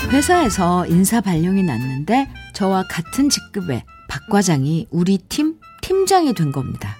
회사에서 0.09 0.87
인사 0.87 1.21
발령이 1.21 1.61
났는데 1.61 2.27
저와 2.53 2.85
같은 2.89 3.29
직급의 3.29 3.85
박 4.09 4.27
과장이 4.27 4.87
우리 4.89 5.19
팀 5.19 5.59
팀장이 5.81 6.33
된 6.33 6.51
겁니다. 6.51 6.97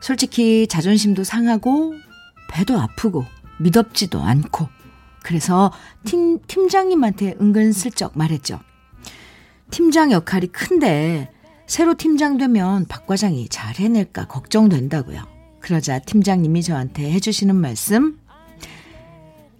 솔직히 0.00 0.66
자존심도 0.66 1.22
상하고 1.22 1.92
배도 2.50 2.80
아프고 2.80 3.26
미덥지도 3.58 4.22
않고 4.22 4.77
그래서 5.22 5.72
팀, 6.04 6.40
팀장님한테 6.46 7.36
은근슬쩍 7.40 8.12
말했죠. 8.16 8.60
팀장 9.70 10.12
역할이 10.12 10.48
큰데 10.48 11.30
새로 11.66 11.94
팀장 11.94 12.38
되면 12.38 12.86
박 12.86 13.06
과장이 13.06 13.48
잘 13.48 13.76
해낼까 13.76 14.26
걱정된다고요. 14.26 15.22
그러자 15.60 15.98
팀장님이 15.98 16.62
저한테 16.62 17.10
해주시는 17.12 17.54
말씀 17.54 18.18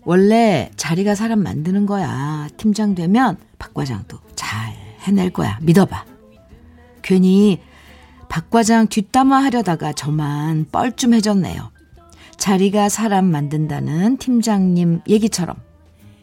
원래 0.04 0.70
자리가 0.76 1.14
사람 1.14 1.42
만드는 1.42 1.84
거야. 1.84 2.48
팀장 2.56 2.94
되면 2.94 3.36
박 3.58 3.74
과장도 3.74 4.18
잘 4.34 4.72
해낼 5.02 5.30
거야. 5.30 5.58
믿어봐. 5.60 6.06
괜히 7.02 7.60
박 8.30 8.48
과장 8.50 8.86
뒷담화 8.86 9.42
하려다가 9.44 9.92
저만 9.92 10.66
뻘쭘해졌네요. 10.72 11.70
자리가 12.38 12.88
사람 12.88 13.26
만든다는 13.26 14.16
팀장님 14.16 15.02
얘기처럼 15.08 15.56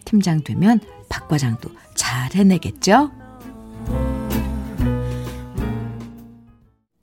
팀장 0.05 0.43
되면 0.43 0.79
박 1.09 1.27
과장도 1.27 1.69
잘 1.93 2.33
해내겠죠? 2.33 3.11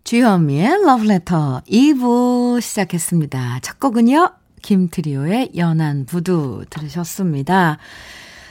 주현미의 0.05 0.85
러브레터 0.85 1.63
2부 1.69 2.61
시작했습니다. 2.61 3.61
첫 3.63 3.79
곡은요. 3.79 4.33
김트리오의 4.63 5.53
연한 5.57 6.05
부두 6.07 6.65
들으셨습니다. 6.69 7.79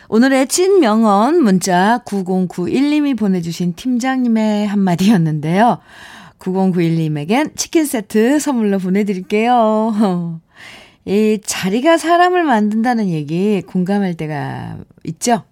오늘의 0.10 0.48
찐 0.48 0.80
명언 0.80 1.42
문자 1.42 2.02
9091님이 2.06 3.18
보내주신 3.18 3.76
팀장님의 3.76 4.68
한마디였는데요. 4.68 5.80
9091님에겐 6.40 7.56
치킨 7.56 7.86
세트 7.86 8.40
선물로 8.40 8.80
보내드릴게요. 8.80 10.42
이 11.06 11.40
자리가 11.44 11.98
사람을 11.98 12.44
만든다는 12.44 13.10
얘기 13.10 13.62
공감할 13.62 14.16
때가 14.16 14.78
있죠? 15.06 15.44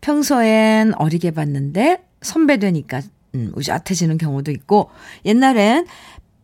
평소엔 0.00 0.94
어리게 0.94 1.30
봤는데 1.30 2.02
선배 2.22 2.58
되니까 2.58 3.00
음, 3.34 3.52
우젓해지는 3.54 4.18
경우도 4.18 4.50
있고 4.50 4.90
옛날엔 5.24 5.86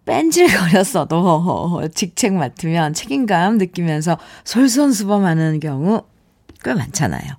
뺀질거렸어도 0.05 1.89
직책 1.95 2.35
맡으면 2.35 2.93
책임감 2.93 3.59
느끼면서 3.59 4.19
솔선수범하는 4.45 5.61
경우 5.61 6.03
꽤 6.63 6.75
많잖아요. 6.75 7.33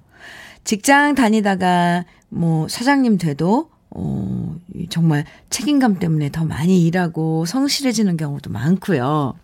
직장 0.64 1.14
다니다가 1.16 2.06
뭐 2.30 2.68
사장님 2.68 3.18
돼도 3.20 3.70
어, 3.92 4.56
정말 4.90 5.26
책임감 5.50 6.00
때문에 6.00 6.32
더 6.32 6.44
많이 6.44 6.86
일하고 6.86 7.46
성실해지는 7.46 8.18
경우도 8.18 8.50
많고요. 8.50 9.36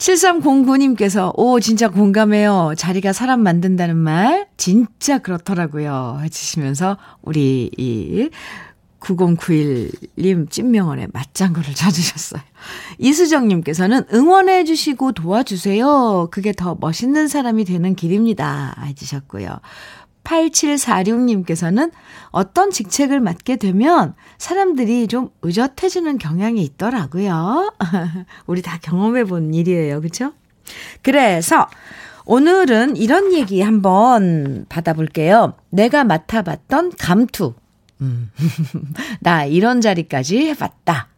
7309님께서, 0.00 1.32
오, 1.36 1.60
진짜 1.60 1.88
공감해요. 1.88 2.72
자리가 2.76 3.12
사람 3.12 3.42
만든다는 3.42 3.96
말, 3.96 4.48
진짜 4.56 5.18
그렇더라고요. 5.18 6.20
해주시면서, 6.22 6.96
우리, 7.22 7.70
이, 7.76 8.30
9091님 9.00 10.50
찐명언에 10.50 11.08
맞장구를 11.12 11.72
쳐주셨어요. 11.74 12.42
이수정님께서는 12.98 14.04
응원해주시고 14.12 15.12
도와주세요. 15.12 16.28
그게 16.30 16.52
더 16.52 16.76
멋있는 16.78 17.26
사람이 17.26 17.64
되는 17.64 17.94
길입니다. 17.94 18.76
해주셨고요. 18.84 19.48
8746님께서는 20.24 21.90
어떤 22.30 22.70
직책을 22.70 23.20
맡게 23.20 23.56
되면 23.56 24.14
사람들이 24.38 25.08
좀 25.08 25.30
의젓해지는 25.42 26.18
경향이 26.18 26.62
있더라고요. 26.62 27.72
우리 28.46 28.62
다 28.62 28.78
경험해 28.82 29.24
본 29.24 29.54
일이에요. 29.54 30.00
그죠? 30.00 30.32
그래서 31.02 31.68
오늘은 32.26 32.96
이런 32.96 33.32
얘기 33.32 33.60
한번 33.60 34.66
받아볼게요. 34.68 35.54
내가 35.70 36.04
맡아봤던 36.04 36.92
감투. 36.98 37.54
음. 38.00 38.30
나 39.20 39.44
이런 39.44 39.80
자리까지 39.80 40.48
해봤다. 40.48 41.08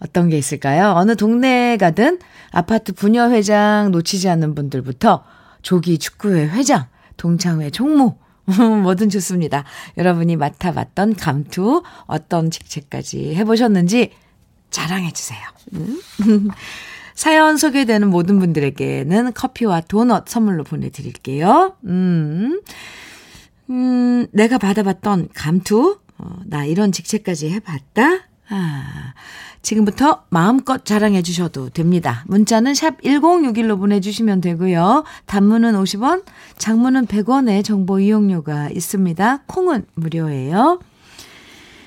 어떤 0.00 0.28
게 0.28 0.38
있을까요? 0.38 0.92
어느 0.92 1.16
동네에 1.16 1.76
가든 1.76 2.20
아파트 2.52 2.92
분녀회장 2.92 3.90
놓치지 3.90 4.28
않는 4.28 4.54
분들부터 4.54 5.24
조기 5.62 5.98
축구회 5.98 6.46
회장, 6.46 6.86
동창회 7.16 7.70
총무, 7.70 8.14
뭐든 8.82 9.10
좋습니다. 9.10 9.64
여러분이 9.96 10.36
맡아봤던 10.36 11.16
감투, 11.16 11.82
어떤 12.06 12.50
직책까지 12.50 13.34
해보셨는지 13.34 14.12
자랑해주세요. 14.70 15.40
음? 15.74 16.00
사연 17.14 17.56
소개되는 17.56 18.08
모든 18.08 18.38
분들에게는 18.38 19.32
커피와 19.32 19.80
도넛 19.80 20.28
선물로 20.28 20.64
보내드릴게요. 20.64 21.76
음, 21.86 22.60
음, 23.70 24.26
내가 24.32 24.58
받아봤던 24.58 25.30
감투, 25.34 25.98
어, 26.18 26.40
나 26.44 26.64
이런 26.64 26.92
직책까지 26.92 27.50
해봤다? 27.50 28.26
아, 28.48 29.14
지금부터 29.66 30.22
마음껏 30.28 30.84
자랑해 30.84 31.22
주셔도 31.22 31.70
됩니다. 31.70 32.22
문자는 32.28 32.74
샵 32.74 33.02
1061로 33.02 33.76
보내주시면 33.80 34.40
되고요. 34.40 35.02
단문은 35.26 35.72
50원, 35.72 36.22
장문은 36.56 37.06
100원의 37.06 37.64
정보 37.64 37.98
이용료가 37.98 38.70
있습니다. 38.70 39.42
콩은 39.48 39.86
무료예요. 39.94 40.78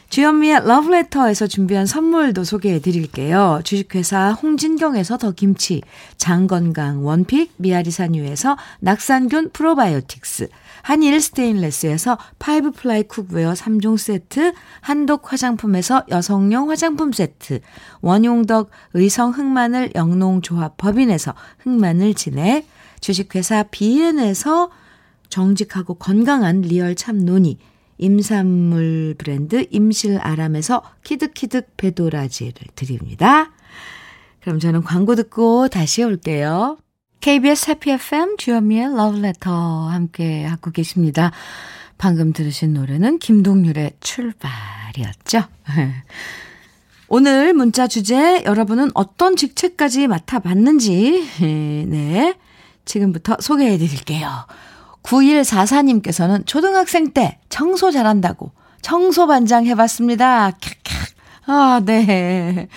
주현미의 0.09 0.65
러브레터에서 0.65 1.47
준비한 1.47 1.85
선물도 1.85 2.43
소개해 2.43 2.79
드릴게요. 2.79 3.61
주식회사 3.63 4.31
홍진경에서 4.31 5.17
더 5.17 5.31
김치, 5.31 5.81
장건강 6.17 7.05
one 7.05 7.26
pick 7.26 7.53
미아리산유에서 7.55 8.57
낙산균 8.81 9.51
프로바이오틱스, 9.53 10.49
한일 10.81 11.19
스테인레스에서 11.21 12.17
five 12.39 12.71
ply 12.71 13.03
cookware 13.03 13.53
3종 13.53 13.97
세트, 13.97 14.53
한독 14.81 15.31
화장품에서 15.31 16.03
여성용 16.09 16.69
화장품 16.69 17.11
세트, 17.11 17.59
원용덕 18.01 18.69
의성 18.93 19.31
흑마늘 19.31 19.91
영농조합 19.95 20.77
법인에서 20.77 21.33
흑마늘 21.59 22.13
진액, 22.13 22.67
주식회사 22.99 23.63
비엔에서 23.63 24.71
정직하고 25.29 25.95
건강한 25.95 26.61
real 26.61 26.95
참노니, 26.95 27.59
임산물 27.97 29.15
브랜드 29.17 29.67
임실아람에서 29.69 30.81
키득키득 31.03 31.75
배도라지를 31.77 32.53
드립니다. 32.75 33.51
그럼 34.41 34.59
저는 34.59 34.83
광고 34.83 35.15
듣고 35.15 35.67
다시 35.67 36.03
올게요. 36.03 36.77
KBS 37.21 37.71
Happy 37.71 37.91
FM 37.91 38.37
주현미의 38.37 38.95
러브레터 38.95 39.51
함께 39.89 40.45
하고 40.45 40.71
계십니다. 40.71 41.31
방금 41.97 42.31
들으신 42.31 42.73
노래는 42.73 43.19
김동률의 43.19 43.91
출발이었죠. 43.99 45.43
오늘 47.09 47.53
문자 47.53 47.87
주제 47.87 48.43
여러분은 48.45 48.91
어떤 48.93 49.35
직책까지 49.35 50.07
맡아봤는지 50.07 51.27
네 51.89 52.35
지금부터 52.85 53.37
소개해 53.41 53.77
드릴게요. 53.77 54.29
9144님께서는 55.03 56.45
초등학생 56.45 57.11
때 57.11 57.39
청소 57.49 57.91
잘한다고 57.91 58.51
청소 58.81 59.27
반장 59.27 59.65
해봤습니다. 59.65 60.51
캬캬. 60.51 61.19
아, 61.47 61.81
네. 61.83 62.67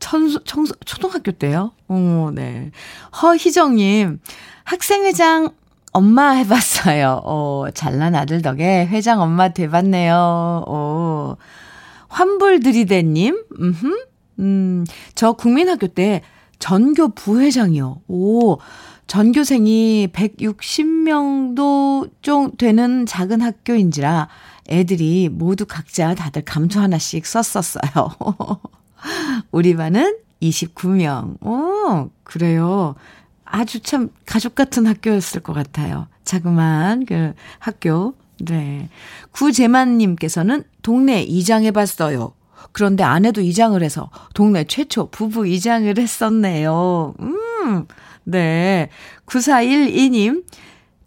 청소, 0.00 0.42
청소, 0.44 0.74
초등학교 0.84 1.30
때요? 1.30 1.72
어, 1.88 2.30
네. 2.34 2.72
허희정님, 3.22 4.20
학생회장 4.64 5.50
엄마 5.92 6.30
해봤어요. 6.30 7.20
어, 7.24 7.66
잘난 7.74 8.14
아들 8.14 8.42
덕에 8.42 8.86
회장 8.86 9.20
엄마 9.20 9.50
돼봤네요. 9.50 10.64
어, 10.66 11.36
환불들이대님, 12.08 13.44
음흠, 13.60 14.06
음, 14.40 14.84
저 15.14 15.32
국민학교 15.32 15.86
때 15.86 16.22
전교 16.58 17.10
부회장이요. 17.14 18.02
오, 18.08 18.58
전교생이 19.06 20.08
160명도 20.12 22.10
좀 22.22 22.52
되는 22.56 23.06
작은 23.06 23.40
학교인지라 23.40 24.28
애들이 24.68 25.28
모두 25.28 25.66
각자 25.66 26.14
다들 26.14 26.44
감초 26.44 26.80
하나씩 26.80 27.26
썼었어요. 27.26 28.14
우리 29.50 29.74
반은 29.76 30.18
29명. 30.42 31.42
오, 31.44 32.10
그래요. 32.24 32.94
아주 33.44 33.80
참 33.80 34.10
가족 34.26 34.54
같은 34.54 34.86
학교였을 34.86 35.40
것 35.42 35.52
같아요. 35.52 36.06
자그마한 36.24 37.04
그 37.06 37.34
학교. 37.58 38.14
네. 38.38 38.88
구재만님께서는 39.32 40.64
동네 40.82 41.22
이장해봤어요. 41.22 42.32
그런데 42.72 43.02
아내도 43.02 43.40
이장을 43.40 43.82
해서 43.82 44.10
동네 44.34 44.64
최초 44.64 45.10
부부 45.10 45.46
이장을 45.46 45.98
했었네요. 45.98 47.14
음, 47.20 47.86
네. 48.24 48.88
9412님, 49.26 50.44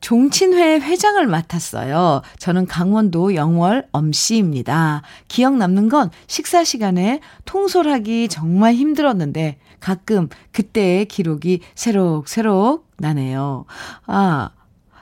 종친회 0.04 0.82
회장을 0.82 1.26
맡았어요. 1.26 2.24
저는 2.38 2.66
강원도 2.66 3.36
영월 3.36 3.88
엄씨입니다. 3.94 5.02
기억 5.30 5.56
남는 5.56 5.88
건 5.88 6.12
식사 6.28 6.66
시간에 6.66 7.22
통솔하기 7.46 8.28
정말 8.28 8.74
힘들었는데 8.74 9.60
가끔 9.80 10.28
그때의 10.52 11.06
기록이 11.06 11.62
새록새록 11.76 12.86
나네요. 12.98 13.64
아, 14.06 14.50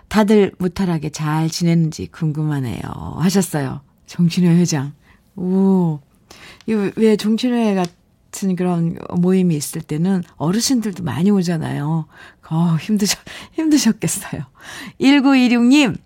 다들 0.08 0.52
무탈하게 0.60 1.10
잘 1.10 1.50
지냈는지 1.50 2.06
궁금하네요. 2.06 2.82
하셨어요. 3.18 3.82
종친회 4.06 4.56
회장. 4.56 4.94
오. 5.36 6.00
왜 6.68 7.16
종친회 7.16 7.74
같은 7.74 8.56
그런 8.56 9.00
모임이 9.18 9.56
있을 9.56 9.82
때는 9.82 10.22
어르신들도 10.38 11.04
많이 11.04 11.32
오잖아요. 11.32 12.06
어, 12.52 12.76
힘드셨, 12.80 13.18
힘드셨겠어요. 13.54 14.44
1926님, 15.00 15.98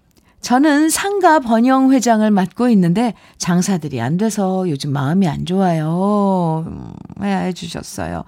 저는 0.42 0.90
상가 0.92 1.40
번영 1.40 1.92
회장을 1.92 2.30
맡고 2.30 2.70
있는데 2.70 3.16
장사들이 3.40 4.00
안 4.00 4.18
돼서 4.18 4.70
요즘 4.70 4.94
마음이 4.94 5.28
안 5.28 5.46
좋아요. 5.46 6.64
음, 6.68 6.94
해주셨어요. 7.22 8.24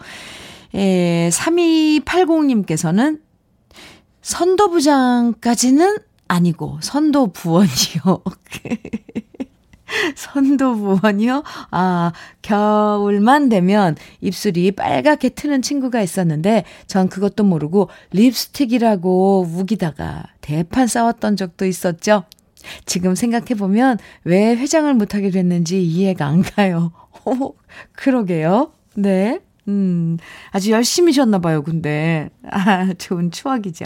예, 0.74 1.30
3280님께서는 1.32 3.22
선도부장까지는 4.24 5.98
아니고 6.28 6.80
선도부원이요. 6.82 8.24
선도부원이요? 10.15 11.43
아, 11.71 12.12
겨울만 12.41 13.50
되면 13.50 13.95
입술이 14.21 14.71
빨갛게 14.71 15.30
트는 15.30 15.62
친구가 15.62 16.02
있었는데 16.02 16.65
전 16.88 17.10
그것도 17.10 17.43
모르고 17.43 17.89
립스틱이라고 18.12 19.47
우기다가 19.50 20.26
대판 20.41 20.88
싸웠던 20.88 21.36
적도 21.36 21.65
있었죠. 21.65 22.23
지금 22.86 23.15
생각해보면 23.15 23.97
왜 24.23 24.56
회장을 24.56 24.93
못하게 24.93 25.30
됐는지 25.30 25.84
이해가 25.84 26.26
안 26.26 26.41
가요. 26.41 26.91
오, 27.26 27.56
그러게요. 27.93 28.71
네. 28.95 29.39
음, 29.67 30.17
아주 30.52 30.71
열심히 30.71 31.13
셨나봐요, 31.13 31.63
근데. 31.63 32.30
아, 32.50 32.93
좋은 32.93 33.32
추억이죠. 33.32 33.86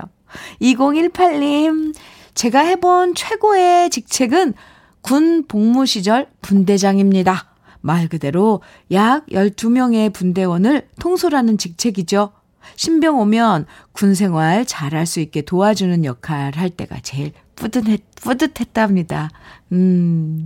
2018님, 0.62 1.94
제가 2.34 2.60
해본 2.60 3.16
최고의 3.16 3.90
직책은 3.90 4.54
군 5.02 5.46
복무 5.48 5.86
시절 5.86 6.28
분대장입니다. 6.42 7.52
말 7.82 8.08
그대로 8.08 8.62
약 8.92 9.26
12명의 9.28 10.14
분대원을 10.14 10.88
통솔하는 11.00 11.58
직책이죠. 11.58 12.32
신병 12.76 13.20
오면 13.20 13.66
군 13.92 14.14
생활 14.14 14.66
잘할 14.66 15.06
수 15.06 15.20
있게 15.20 15.42
도와주는 15.42 16.06
역할 16.06 16.56
할 16.56 16.70
때가 16.70 17.00
제일 17.02 17.32
뿌듯했, 17.56 18.02
뿌듯했답니다. 18.16 19.30
음, 19.72 20.46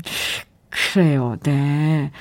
그래요, 0.70 1.38
네. 1.44 2.12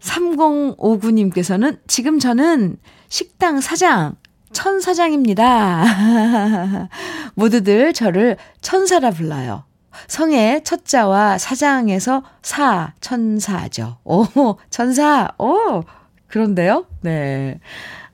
3059님께서는 0.00 1.78
지금 1.86 2.18
저는 2.18 2.78
식당 3.08 3.60
사장, 3.60 4.16
천사장입니다. 4.52 6.88
모두들 7.34 7.92
저를 7.92 8.36
천사라 8.60 9.10
불러요. 9.10 9.64
성의 10.06 10.62
첫자와 10.64 11.38
사장에서 11.38 12.22
사, 12.42 12.94
천사죠. 13.00 13.98
오, 14.04 14.24
천사, 14.70 15.28
오, 15.38 15.82
그런데요? 16.26 16.86
네. 17.02 17.58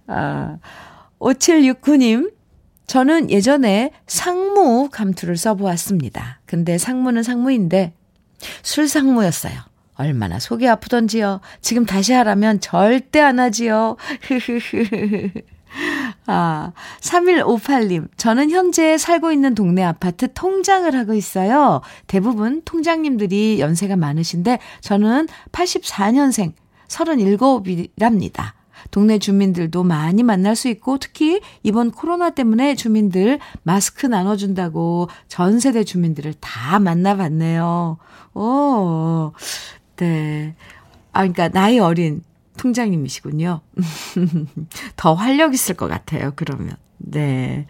아, 0.07 0.59
5769님, 1.19 2.33
저는 2.87 3.31
예전에 3.31 3.91
상무 4.07 4.89
감투를 4.91 5.37
써보았습니다. 5.37 6.41
근데 6.47 6.79
상무는 6.79 7.23
상무인데 7.23 7.95
술상무였어요. 8.63 9.55
얼마나 9.97 10.39
속이 10.39 10.69
아프던지요. 10.69 11.41
지금 11.61 11.87
다시 11.87 12.13
하라면 12.13 12.61
절대 12.61 13.21
안 13.21 13.39
하지요. 13.39 13.97
아, 16.27 16.73
3158님. 17.01 18.09
저는 18.17 18.51
현재 18.51 18.97
살고 18.97 19.33
있는 19.33 19.55
동네 19.55 19.83
아파트 19.83 20.33
통장을 20.33 20.95
하고 20.95 21.15
있어요. 21.15 21.81
대부분 22.07 22.63
통장님들이 22.65 23.61
연세가 23.61 23.97
많으신데 23.97 24.59
저는 24.81 25.29
84년생 25.53 26.53
37이랍니다. 26.89 28.53
동네 28.91 29.19
주민들도 29.19 29.83
많이 29.83 30.23
만날 30.23 30.57
수 30.57 30.69
있고 30.69 30.99
특히 30.99 31.41
이번 31.63 31.91
코로나 31.91 32.31
때문에 32.31 32.75
주민들 32.75 33.39
마스크 33.63 34.07
나눠준다고 34.07 35.09
전 35.27 35.59
세대 35.59 35.85
주민들을 35.85 36.35
다 36.41 36.79
만나봤네요. 36.79 37.99
오, 38.35 39.33
네. 39.97 40.55
아, 41.13 41.21
그러니까 41.21 41.49
나이 41.49 41.79
어린 41.79 42.23
통장님이시군요. 42.57 43.61
더 44.97 45.15
활력 45.15 45.55
있을 45.55 45.75
것 45.77 45.89
같아요, 45.89 46.33
그러면. 46.37 46.77
네. 46.99 47.67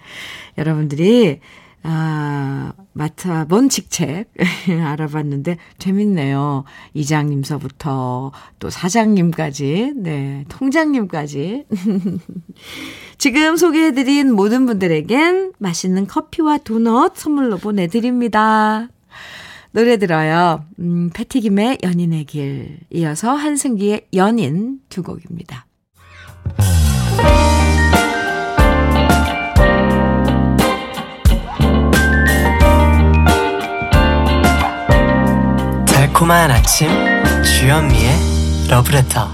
여러분들이, 0.58 1.40
아, 1.82 2.72
맡아본 2.94 3.68
직책 3.68 4.32
알아봤는데 4.68 5.58
재밌네요. 5.78 6.64
이장님서부터 6.94 8.32
또 8.58 8.70
사장님까지, 8.70 9.92
네, 9.96 10.44
통장님까지. 10.48 11.66
지금 13.18 13.56
소개해드린 13.56 14.32
모든 14.34 14.64
분들에겐 14.66 15.52
맛있는 15.58 16.06
커피와 16.06 16.58
도넛 16.58 17.16
선물로 17.16 17.58
보내드립니다. 17.58 18.88
노래 19.74 19.96
들어요. 19.96 20.64
음, 20.78 21.10
패티김의 21.12 21.78
연인의 21.82 22.26
길. 22.26 22.78
이어서 22.90 23.34
한승기의 23.34 24.06
연인 24.14 24.78
두 24.88 25.02
곡입니다. 25.02 25.66
달콤한 35.86 36.52
아침 36.52 36.88
주현미의 37.42 38.68
러브레터 38.70 39.28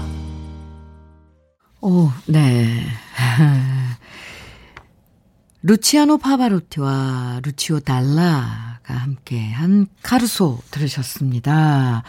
오, 1.81 2.09
네. 2.25 2.83
루치아노 5.61 6.17
파바로티와 6.17 7.41
루치오 7.43 7.81
달라 7.81 8.70
가 8.91 8.97
함께한 8.97 9.87
카르소 10.03 10.59
들으셨습니다. 10.69 12.03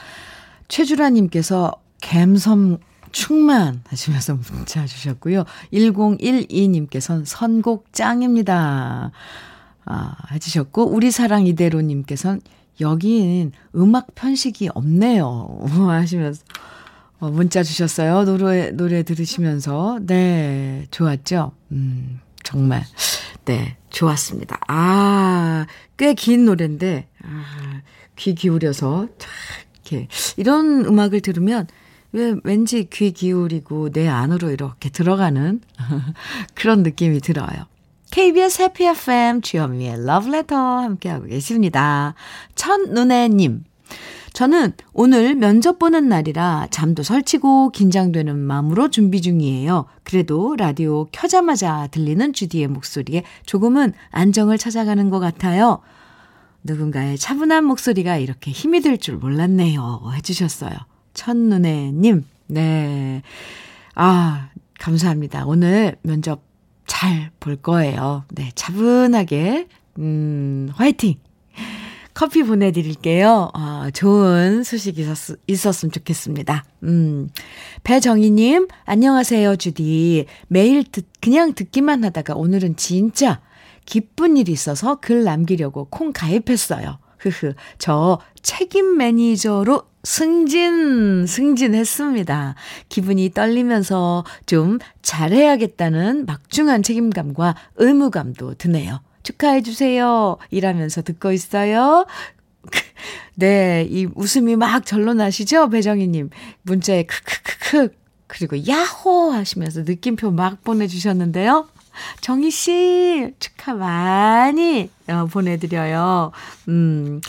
최주라님께서 0.69 1.73
갬섬 2.01 2.79
충만 3.13 3.83
하시면서 3.87 4.35
문자 4.35 4.87
주셨고요. 4.87 5.45
1012님께서는 5.73 7.25
선곡 7.25 7.93
짱입니다. 7.93 9.13
아, 9.85 10.17
해주셨고, 10.33 10.87
우리 10.87 11.11
사랑 11.11 11.47
이대로님께서는 11.47 12.41
여기는 12.81 13.53
음악 13.77 14.15
편식이 14.15 14.71
없네요. 14.75 15.61
하시면서 15.89 16.43
어, 17.21 17.31
문자 17.31 17.63
주셨어요. 17.63 18.25
노래, 18.25 18.71
노래 18.71 19.03
들으시면서. 19.05 20.01
네, 20.03 20.87
좋았죠? 20.91 21.53
음, 21.71 22.21
정말. 22.43 22.83
네, 23.45 23.77
좋았습니다. 23.91 24.61
아, 24.69 25.67
꽤 25.97 26.15
긴 26.15 26.45
노래인데, 26.45 27.09
아, 27.25 27.81
귀 28.17 28.35
기울여서, 28.35 29.09
이렇게, 29.75 30.09
이런 30.37 30.85
음악을 30.85 31.21
들으면, 31.21 31.67
왜, 32.13 32.35
왠지 32.45 32.89
귀 32.93 33.13
기울이고 33.13 33.91
내 33.91 34.07
안으로 34.07 34.51
이렇게 34.51 34.91
들어가는 34.91 35.61
그런 36.55 36.83
느낌이 36.83 37.21
들어요. 37.21 37.67
KBS 38.11 38.63
해피 38.63 38.85
FM 38.85 39.41
주현미의 39.41 40.05
러브레터 40.05 40.55
함께하고 40.55 41.27
계십니다. 41.27 42.15
첫눈에님. 42.55 43.65
저는 44.33 44.73
오늘 44.95 45.35
면접 45.35 45.79
보는 45.79 46.09
날이라 46.09 46.69
잠도 46.71 47.03
설치고 47.03 47.71
긴장되는 47.71 48.37
마음으로 48.39 48.89
준비 48.91 49.21
중이에요. 49.21 49.87
그래도 50.05 50.57
라디오 50.57 51.07
켜자마자 51.13 51.89
들리는 51.89 52.33
주디의 52.33 52.69
목소리에 52.69 53.25
조금은 53.45 53.93
안정을 54.11 54.57
찾아가는 54.59 55.11
것 55.11 55.19
같아요. 55.21 55.81
누군가의 56.65 57.19
차분한 57.19 57.65
목소리가 57.65 58.17
이렇게 58.17 58.51
힘이 58.53 58.81
될 58.81 58.97
줄 58.97 59.17
몰랐네요. 59.17 60.03
해주셨어요. 60.15 60.73
첫눈에님. 61.15 62.25
네. 62.47 63.23
아, 63.95 64.49
감사합니다. 64.79 65.45
오늘 65.47 65.97
면접 66.03 66.43
잘 66.87 67.31
볼 67.41 67.57
거예요. 67.57 68.25
네, 68.31 68.51
차분하게, 68.55 69.67
음, 69.99 70.69
화이팅! 70.75 71.17
커피 72.15 72.43
보내드릴게요. 72.43 73.51
아, 73.55 73.91
좋은 73.93 74.63
소식 74.65 74.99
있었, 74.99 75.39
있었으면 75.47 75.93
좋겠습니다. 75.93 76.65
음. 76.85 77.29
배정희님, 77.85 78.69
안녕하세요, 78.85 79.57
주디. 79.57 80.27
매일 80.49 80.85
듣, 80.85 81.07
그냥 81.21 81.55
듣기만 81.55 82.05
하다가 82.05 82.35
오늘은 82.35 82.77
진짜 82.77 83.41
기쁜 83.87 84.37
일이 84.37 84.53
있어서 84.53 84.97
글 85.01 85.25
남기려고 85.25 85.87
콩 85.91 86.13
가입했어요. 86.13 86.99
흐흐. 87.19 87.55
저 87.79 88.19
책임 88.43 88.97
매니저로 88.99 89.83
승진, 90.05 91.27
승진했습니다. 91.27 92.57
기분이 92.89 93.31
떨리면서 93.31 94.25
좀 94.47 94.79
잘해야겠다는 95.03 96.27
막중한 96.27 96.83
책임감과 96.83 97.55
의무감도 97.77 98.55
드네요. 98.55 99.01
축하해주세요. 99.23 100.39
일하면서 100.51 101.03
듣고 101.03 101.33
있어요. 101.33 102.07
네, 103.35 103.87
이 103.89 104.07
웃음이 104.15 104.57
막 104.57 104.85
절로 104.87 105.15
나시죠? 105.15 105.69
배정희님. 105.71 106.31
문자에 106.63 107.05
크크크크. 107.05 107.95
그리고 108.27 108.57
야호! 108.67 109.33
하시면서 109.33 109.83
느낌표 109.83 110.31
막 110.31 110.63
보내주셨는데요. 110.65 111.69
정희씨, 112.23 113.35
축하 113.39 113.75
많이 113.75 114.89
어, 115.09 115.27
보내드려요. 115.27 116.33
음, 116.69 117.21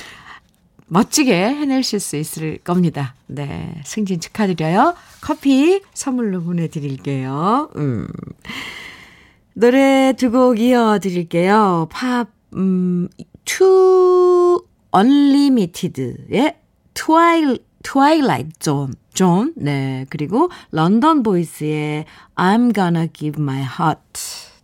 멋지게 0.88 1.34
해내실 1.34 2.00
수 2.00 2.16
있을 2.16 2.60
겁니다. 2.60 3.16
네. 3.28 3.74
승진 3.84 4.20
축하드려요. 4.20 4.96
커피 5.22 5.82
선물로 5.94 6.44
보내드릴게요. 6.44 7.72
음. 7.76 8.08
노래 9.54 10.14
두 10.18 10.32
곡 10.32 10.60
이어드릴게요. 10.60 11.88
팝, 11.92 12.28
음, 12.56 13.08
2, 13.46 14.64
Unlimited의 14.92 16.56
Twi, 16.94 17.60
Twilight 17.84 18.52
Zone, 18.60 18.94
Zone, 19.14 19.54
네. 19.56 20.06
그리고 20.10 20.50
London 20.72 21.24
Boys의 21.24 22.06
I'm 22.36 22.74
gonna 22.74 23.08
give 23.14 23.42
my 23.42 23.62
heart 23.62 24.02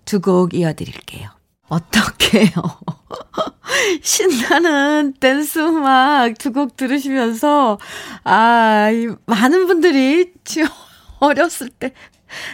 두 0.05 0.19
곡 0.21 0.53
이어드릴게요. 0.53 1.29
어떡해요. 1.69 2.49
신나는 4.01 5.13
댄스 5.19 5.59
음악 5.59 6.37
두 6.39 6.51
곡 6.51 6.75
들으시면서, 6.77 7.77
아, 8.23 8.87
많은 9.27 9.67
분들이 9.67 10.31
어렸을 11.19 11.69
때 11.69 11.93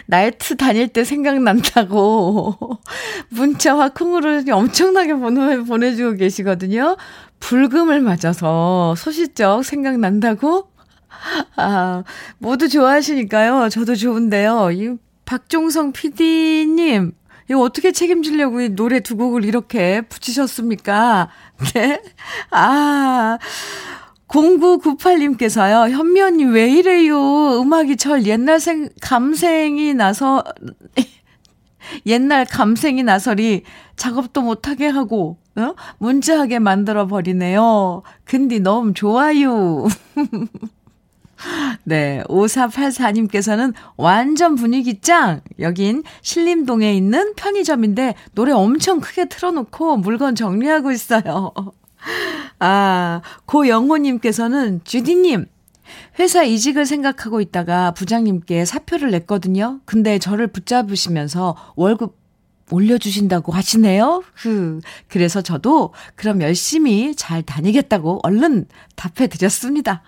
나이트 0.06 0.56
다닐 0.56 0.88
때 0.88 1.04
생각난다고 1.04 2.56
문자와 3.30 3.90
콩으로 3.90 4.42
엄청나게 4.50 5.14
보내, 5.14 5.58
보내주고 5.58 6.16
계시거든요. 6.16 6.96
불금을 7.40 8.00
맞아서 8.00 8.94
소시적 8.96 9.64
생각난다고? 9.64 10.68
아, 11.56 12.04
모두 12.38 12.68
좋아하시니까요. 12.68 13.68
저도 13.68 13.94
좋은데요. 13.94 14.70
이 14.72 14.96
박종성 15.24 15.92
PD님, 15.92 17.12
이거 17.48 17.60
어떻게 17.60 17.92
책임지려고 17.92 18.60
이 18.60 18.68
노래 18.70 19.00
두 19.00 19.16
곡을 19.16 19.44
이렇게 19.44 20.02
붙이셨습니까? 20.02 21.30
네? 21.74 22.02
아, 22.50 23.38
0998님께서요, 24.28 25.90
현미 25.90 26.20
언니 26.20 26.44
왜 26.44 26.70
이래요? 26.70 27.60
음악이 27.60 27.96
절 27.96 28.26
옛날 28.26 28.58
생, 28.58 28.88
감생이 29.00 29.94
나서, 29.94 30.42
옛날 32.06 32.44
감생이 32.44 33.02
나서리 33.02 33.62
작업도 33.96 34.42
못하게 34.42 34.88
하고, 34.88 35.38
어? 35.56 35.74
문자하게 35.98 36.58
만들어버리네요. 36.58 38.02
근데 38.24 38.58
너무 38.58 38.92
좋아요. 38.94 39.86
네, 41.84 42.22
5484님께서는 42.28 43.74
완전 43.96 44.54
분위기 44.56 45.00
짱! 45.00 45.40
여긴 45.60 46.02
신림동에 46.22 46.94
있는 46.94 47.34
편의점인데 47.34 48.14
노래 48.34 48.52
엄청 48.52 49.00
크게 49.00 49.28
틀어놓고 49.28 49.98
물건 49.98 50.34
정리하고 50.34 50.90
있어요. 50.90 51.52
아, 52.58 53.20
고영호님께서는 53.46 54.82
주디님, 54.84 55.46
회사 56.18 56.42
이직을 56.42 56.86
생각하고 56.86 57.40
있다가 57.40 57.92
부장님께 57.92 58.64
사표를 58.64 59.10
냈거든요. 59.10 59.80
근데 59.84 60.18
저를 60.18 60.48
붙잡으시면서 60.48 61.56
월급 61.76 62.16
올려주신다고 62.70 63.52
하시네요. 63.52 64.24
흐. 64.34 64.80
그래서 65.08 65.40
저도 65.40 65.92
그럼 66.16 66.42
열심히 66.42 67.14
잘 67.14 67.42
다니겠다고 67.42 68.20
얼른 68.24 68.66
답해드렸습니다. 68.96 70.02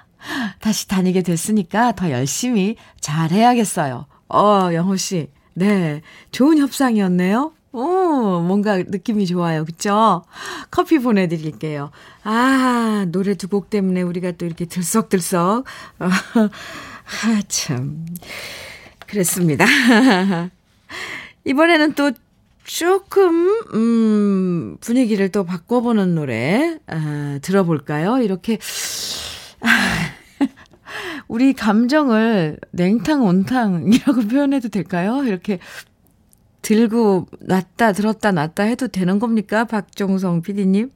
다시 0.61 0.89
다니게 0.89 1.23
됐으니까 1.23 1.93
더 1.93 2.11
열심히 2.11 2.77
잘 3.01 3.31
해야겠어요. 3.31 4.07
어, 4.29 4.71
영호 4.73 4.97
씨. 4.97 5.29
네. 5.55 6.03
좋은 6.33 6.59
협상이었네요. 6.59 7.53
오, 7.73 8.41
뭔가 8.41 8.79
느낌이 8.79 9.27
좋아요. 9.27 9.65
그쵸? 9.65 10.25
커피 10.71 10.99
보내드릴게요. 10.99 11.91
아, 12.25 13.07
노래 13.11 13.35
두 13.35 13.49
곡 13.49 13.71
때문에 13.71 14.03
우리가 14.03 14.33
또 14.33 14.47
이렇게 14.47 14.65
들썩들썩. 14.65 15.65
아, 15.99 17.43
참. 17.49 18.07
그랬습니다. 19.07 19.65
이번에는 21.45 21.95
또 21.95 22.13
조금, 22.65 23.49
음, 23.75 24.77
분위기를 24.81 25.31
또 25.31 25.45
바꿔보는 25.45 26.15
노래, 26.15 26.79
아, 26.87 27.39
들어볼까요? 27.41 28.19
이렇게, 28.21 28.59
아, 29.63 29.69
우리 31.29 31.55
감정을 31.55 32.59
냉탕, 32.73 33.25
온탕이라고 33.25 34.23
표현해도 34.29 34.69
될까요? 34.69 35.23
이렇게 35.25 35.59
들고 36.63 37.27
놨다, 37.41 37.93
들었다, 37.93 38.33
놨다 38.33 38.65
해도 38.65 38.89
되는 38.89 39.19
겁니까? 39.19 39.65
박종성 39.65 40.43
PD님. 40.43 40.91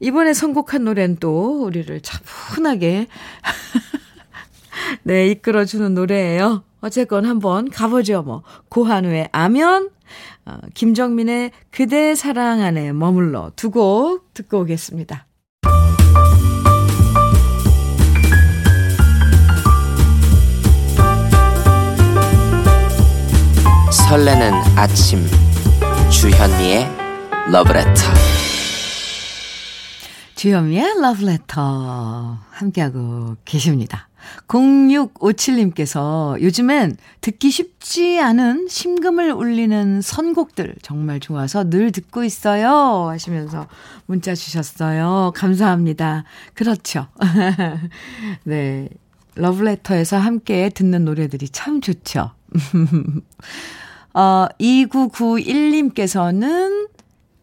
이번에 0.00 0.32
선곡한 0.34 0.84
노래는 0.84 1.16
또 1.20 1.64
우리를 1.64 2.00
차분하게, 2.00 3.06
네, 5.04 5.28
이끌어주는 5.28 5.94
노래예요. 5.94 6.64
어쨌건 6.80 7.24
한번 7.26 7.70
가보죠, 7.70 8.22
뭐. 8.22 8.42
고한우의 8.68 9.28
아면, 9.32 9.90
어, 10.44 10.58
김정민의 10.74 11.52
그대 11.70 12.14
사랑 12.14 12.60
안에 12.60 12.92
머물러 12.92 13.52
두 13.56 13.70
곡 13.70 14.34
듣고 14.34 14.60
오겠습니다. 14.60 15.26
설레는 24.14 24.52
아침 24.76 25.18
주현미의 26.08 26.86
러브레터 27.50 28.00
주현미의 30.36 31.00
러브레터 31.00 32.38
함께하고 32.48 33.34
계십니다. 33.44 34.08
0657님께서 34.46 36.40
요즘엔 36.40 36.96
듣기 37.22 37.50
쉽지 37.50 38.20
않은 38.20 38.68
심금을 38.68 39.32
울리는 39.32 40.00
선곡들 40.00 40.76
정말 40.80 41.18
좋아서 41.18 41.68
늘 41.68 41.90
듣고 41.90 42.22
있어요. 42.22 43.08
하시면서 43.08 43.66
문자 44.06 44.36
주셨어요. 44.36 45.32
감사합니다. 45.34 46.22
그렇죠. 46.54 47.08
네. 48.44 48.88
러브레터에서 49.34 50.18
함께 50.18 50.68
듣는 50.68 51.04
노래들이 51.04 51.48
참 51.48 51.80
좋죠. 51.80 52.30
어, 54.14 54.46
2991님께서는 54.60 56.88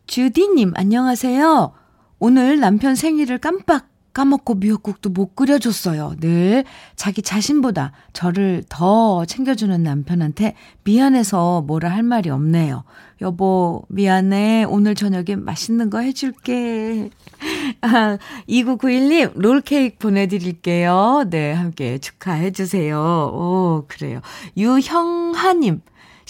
주디님, 0.08 0.72
안녕하세요. 0.76 1.74
오늘 2.20 2.62
남편 2.62 2.96
생일을 2.96 3.40
깜빡 3.40 3.92
까먹고 4.14 4.56
미역국도 4.56 5.10
못 5.10 5.36
끓여줬어요. 5.36 6.16
늘 6.20 6.66
자기 6.96 7.22
자신보다 7.22 7.94
저를 8.14 8.64
더 8.68 9.26
챙겨주는 9.26 9.82
남편한테 9.82 10.56
미안해서 10.84 11.62
뭐라 11.62 11.90
할 11.90 12.04
말이 12.04 12.30
없네요. 12.30 12.84
여보, 13.22 13.84
미안해. 13.88 14.66
오늘 14.66 14.96
저녁에 14.96 15.38
맛있는 15.38 15.90
거 15.90 16.00
해줄게. 16.00 17.10
아, 17.82 18.18
2991님, 18.50 19.32
롤케이크 19.36 19.98
보내드릴게요. 19.98 21.26
네, 21.30 21.54
함께 21.54 21.98
축하해주세요. 21.98 22.98
오, 22.98 23.86
그래요. 23.88 24.20
유형하님, 24.58 25.82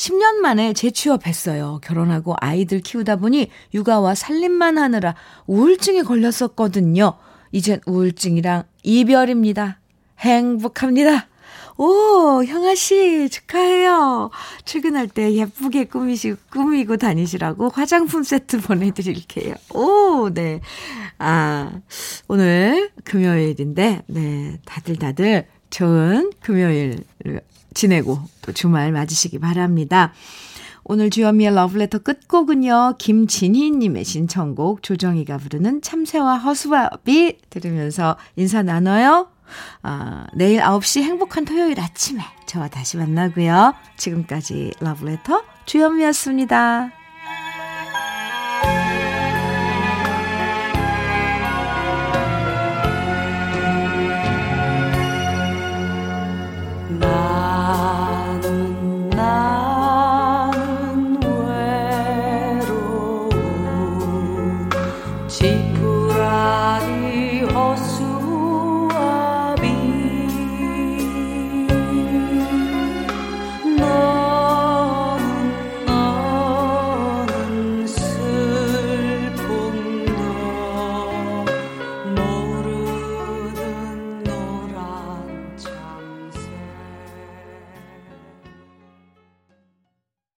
10년 0.01 0.37
만에 0.37 0.73
재취업했어요. 0.73 1.79
결혼하고 1.83 2.35
아이들 2.39 2.79
키우다 2.79 3.17
보니 3.17 3.51
육아와 3.75 4.15
살림만 4.15 4.79
하느라 4.79 5.13
우울증에 5.45 6.01
걸렸었거든요. 6.01 7.13
이젠 7.51 7.81
우울증이랑 7.85 8.63
이별입니다. 8.81 9.79
행복합니다. 10.17 11.27
오, 11.77 12.43
형아 12.43 12.73
씨, 12.73 13.29
축하해요. 13.29 14.31
출근할 14.65 15.07
때 15.07 15.33
예쁘게 15.33 15.85
꾸미시, 15.85 16.35
꾸미고 16.51 16.97
다니시라고 16.97 17.69
화장품 17.69 18.23
세트 18.23 18.61
보내 18.61 18.91
드릴게요. 18.91 19.55
오, 19.73 20.29
네. 20.33 20.61
아, 21.17 21.71
오늘 22.27 22.91
금요일인데, 23.03 24.01
네. 24.07 24.59
다들 24.65 24.97
다들 24.97 25.47
좋은 25.69 26.31
금요일 26.39 27.03
지내고 27.73 28.19
또 28.41 28.51
주말 28.51 28.91
맞으시기 28.91 29.39
바랍니다. 29.39 30.13
오늘 30.83 31.09
주현미의 31.09 31.53
러브레터 31.53 31.99
끝곡은요. 31.99 32.95
김진희님의 32.97 34.03
신청곡 34.03 34.83
조정희가 34.83 35.37
부르는 35.37 35.81
참새와 35.81 36.37
허수아비 36.37 37.37
들으면서 37.49 38.17
인사 38.35 38.63
나눠요. 38.63 39.27
아, 39.83 40.25
내일 40.33 40.61
9시 40.61 41.01
행복한 41.03 41.45
토요일 41.45 41.79
아침에 41.79 42.21
저와 42.45 42.69
다시 42.69 42.97
만나고요. 42.97 43.73
지금까지 43.97 44.71
러브레터 44.79 45.43
주현미였습니다. 45.65 47.00